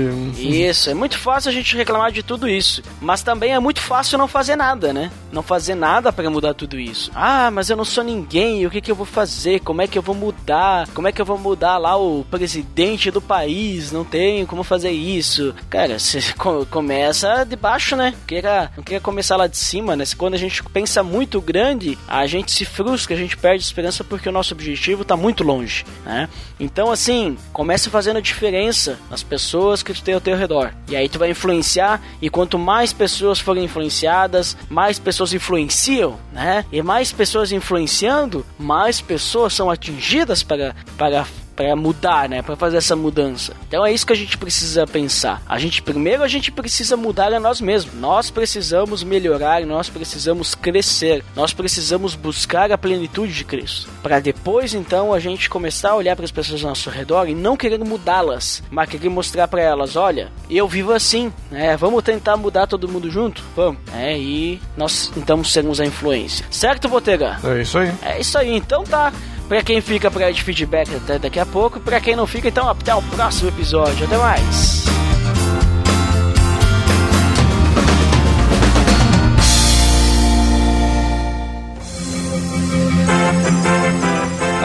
[0.47, 4.17] Isso, é muito fácil a gente reclamar de tudo isso, mas também é muito fácil
[4.17, 5.11] não fazer nada, né?
[5.31, 7.11] Não fazer nada para mudar tudo isso.
[7.15, 9.59] Ah, mas eu não sou ninguém, o que, que eu vou fazer?
[9.61, 10.87] Como é que eu vou mudar?
[10.93, 13.91] Como é que eu vou mudar lá o presidente do país?
[13.91, 15.55] Não tenho como fazer isso.
[15.69, 16.19] Cara, você
[16.69, 18.13] começa de baixo, né?
[18.17, 20.03] Não queira, não queira começar lá de cima, né?
[20.17, 24.29] Quando a gente pensa muito grande, a gente se frustra, a gente perde esperança porque
[24.29, 26.29] o nosso objetivo tá muito longe, né?
[26.59, 30.73] Então, assim, comece fazendo a diferença nas pessoas que tu tem ao teu redor.
[30.87, 36.65] E aí tu vai influenciar, e quanto mais pessoas forem influenciadas, mais pessoas influenciam, né?
[36.71, 41.25] E mais pessoas influenciando, mais pessoas são atingidas para, para
[41.55, 43.53] para mudar, né, para fazer essa mudança.
[43.67, 45.41] Então é isso que a gente precisa pensar.
[45.47, 47.93] A gente primeiro a gente precisa mudar a nós mesmos.
[47.95, 51.23] Nós precisamos melhorar, nós precisamos crescer.
[51.35, 53.89] Nós precisamos buscar a plenitude de Cristo.
[54.01, 57.35] Para depois então a gente começar a olhar para as pessoas ao nosso redor e
[57.35, 61.75] não querer mudá-las, mas querer mostrar para elas, olha, eu vivo assim, né?
[61.77, 63.43] Vamos tentar mudar todo mundo junto?
[63.55, 63.79] Vamos.
[63.93, 66.45] É, e nós então sermos a influência.
[66.49, 67.37] Certo, Botega?
[67.43, 67.91] É isso aí.
[68.01, 68.55] É isso aí.
[68.55, 69.11] Então tá.
[69.53, 71.79] Pra quem fica pra de feedback até daqui a pouco.
[71.79, 74.03] Pra quem não fica, então até o próximo episódio.
[74.07, 74.83] Até mais.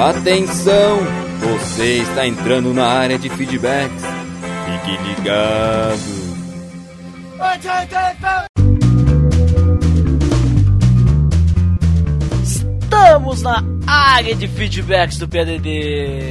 [0.08, 1.00] Atenção!
[1.42, 4.02] Você está entrando na área de feedbacks.
[4.64, 6.28] Fique ligado.
[13.28, 16.30] Estamos na área de feedbacks do PDD.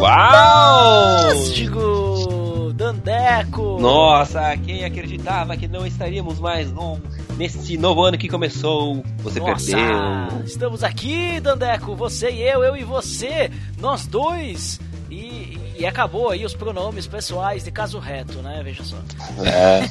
[0.00, 1.30] Uau!
[1.30, 2.72] Fantástico!
[2.74, 3.78] Dandeco!
[3.78, 7.00] Nossa, quem acreditava que não estaríamos mais num,
[7.36, 9.04] neste novo ano que começou?
[9.18, 10.44] Você Nossa, perdeu.
[10.44, 13.48] estamos aqui, Dandeco, você e eu, eu e você,
[13.78, 14.80] nós dois.
[15.08, 18.62] E, e acabou aí os pronomes pessoais de caso reto, né?
[18.64, 18.96] Veja só.
[19.44, 19.86] É.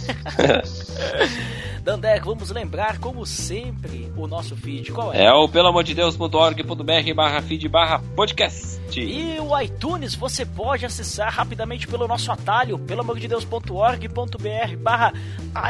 [1.85, 4.91] Dandeco, vamos lembrar, como sempre, o nosso feed.
[4.91, 5.25] Qual é?
[5.25, 8.99] É o pelamordedeus.org.br barra feed barra podcast.
[8.99, 15.13] E o iTunes você pode acessar rapidamente pelo nosso atalho, pelamordedeus.org.br barra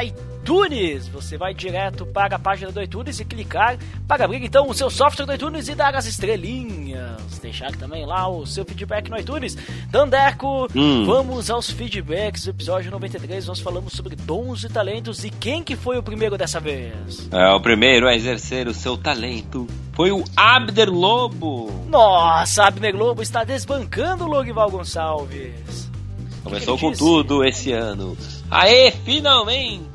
[0.01, 0.34] iTunes.
[1.12, 4.91] Você vai direto para a página do iTunes e clicar para abrir então o seu
[4.91, 7.39] software do iTunes e dar as estrelinhas.
[7.41, 9.58] Deixar também lá o seu feedback no iTunes.
[9.89, 11.04] Dandeco, Hum.
[11.04, 12.46] vamos aos feedbacks.
[12.46, 15.24] Episódio 93, nós falamos sobre dons e talentos.
[15.26, 17.28] E quem que foi o primeiro dessa vez?
[17.32, 21.72] É, o primeiro a exercer o seu talento foi o Abder Lobo.
[21.89, 25.89] Nossa, Abner Globo está desbancando o Logival Gonçalves.
[26.43, 27.04] Começou com disse?
[27.04, 28.16] tudo esse ano.
[28.52, 29.95] Aê, finalmente!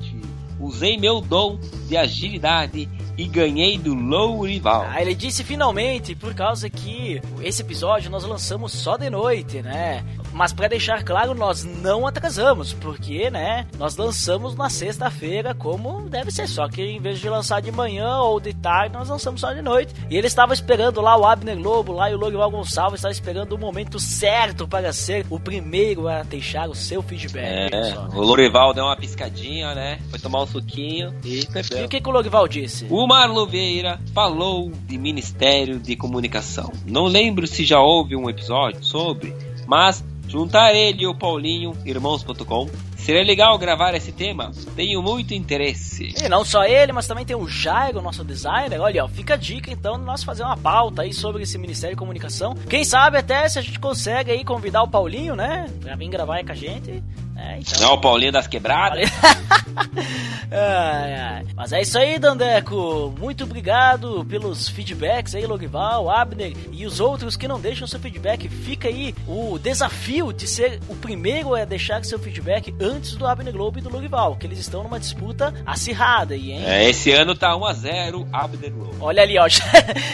[0.60, 1.58] Usei meu dom
[1.88, 4.86] de agilidade e ganhei do Lourival.
[4.88, 10.04] Ah, ele disse finalmente, por causa que esse episódio nós lançamos só de noite, né?
[10.32, 16.30] Mas pra deixar claro, nós não atrasamos, porque, né, nós lançamos na sexta-feira como deve
[16.30, 19.52] ser, só que em vez de lançar de manhã ou de tarde, nós lançamos só
[19.52, 19.94] de noite.
[20.08, 23.52] E ele estava esperando lá o Abner Lobo, lá e o Lorival Gonçalves estava esperando
[23.52, 27.72] o momento certo para ser o primeiro a deixar o seu feedback.
[27.72, 28.08] É, só.
[28.08, 29.98] o Lourival deu uma piscadinha, né?
[30.10, 32.86] Foi tomar um suquinho e E o que, que o Lorival disse?
[32.90, 36.72] O Marlon Vieira falou de Ministério de Comunicação.
[36.86, 39.34] Não lembro se já houve um episódio sobre,
[39.66, 44.52] mas juntar ele e o Paulinho, irmãos.com, seria legal gravar esse tema.
[44.76, 46.14] Tenho muito interesse.
[46.22, 48.80] E não só ele, mas também tem o Jairo, nosso designer.
[48.80, 51.96] Olha, ó, fica a dica então de nós fazer uma pauta aí sobre esse Ministério
[51.96, 52.54] de Comunicação.
[52.68, 55.68] Quem sabe até se a gente consegue aí convidar o Paulinho, né?
[55.80, 57.02] Pra vir gravar aí com a gente.
[57.40, 57.80] É, então.
[57.80, 59.08] Não, o Paulinho das Quebradas.
[60.52, 61.46] Ai, ai.
[61.54, 63.14] Mas é isso aí, Dandeco.
[63.18, 68.48] Muito obrigado pelos feedbacks aí, Logival, Abner e os outros que não deixam seu feedback.
[68.48, 73.52] Fica aí o desafio de ser o primeiro a deixar seu feedback antes do Abner
[73.52, 76.64] Globo e do Logival, que eles estão numa disputa acirrada aí, hein?
[76.66, 78.96] É, esse ano tá 1x0 Abner Lobo.
[79.00, 79.64] Olha ali, ó, já,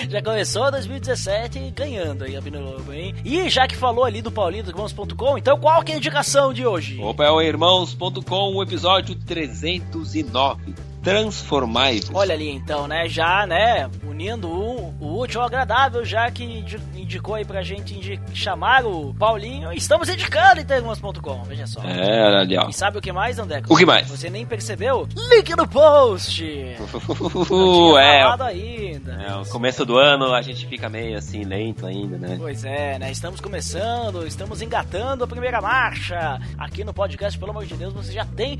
[0.08, 3.14] já começou 2017 ganhando aí Abner Lobo, hein?
[3.24, 6.52] E já que falou ali do Paulinho do Irmãos.com, então qual que é a indicação
[6.52, 7.00] de hoje?
[7.00, 10.86] Opa, é o irmãos.com, o episódio 309.
[11.07, 12.11] Transformai-vos.
[12.12, 13.09] Olha ali então, né?
[13.09, 13.88] Já, né?
[14.04, 19.14] Unindo o, o útil ao agradável, já que indi- indicou aí pra gente chamar o
[19.14, 19.72] Paulinho.
[19.72, 21.80] Estamos indicando irmãos.com, veja só.
[21.84, 22.68] É, ali, ó.
[22.68, 23.72] E sabe o que mais, Andeco?
[23.72, 24.09] O que mais?
[24.09, 25.07] Você nem percebeu?
[25.30, 26.42] Link no post!
[26.42, 27.44] Não
[27.94, 29.12] tinha é, ainda.
[29.12, 32.34] é, o começo do ano a gente fica meio assim, lento ainda, né?
[32.36, 33.12] Pois é, né?
[33.12, 36.40] Estamos começando, estamos engatando a primeira marcha.
[36.59, 38.59] Aqui no podcast, pelo amor de Deus, você já tem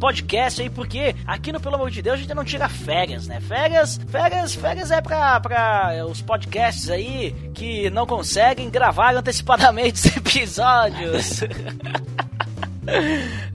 [0.00, 3.40] podcast aí, porque aqui no Pelo Amor de Deus a gente não tira férias, né?
[3.40, 9.98] Férias, férias, férias é pra, pra eh, os podcasts aí que não conseguem gravar antecipadamente
[9.98, 11.40] os episódios.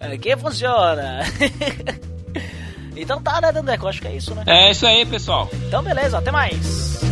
[0.02, 1.22] Aqui funciona.
[2.98, 3.88] então tá, né, Dandeco?
[3.88, 4.44] Acho que é isso, né?
[4.46, 5.50] É isso aí, pessoal.
[5.66, 7.07] Então beleza, até mais.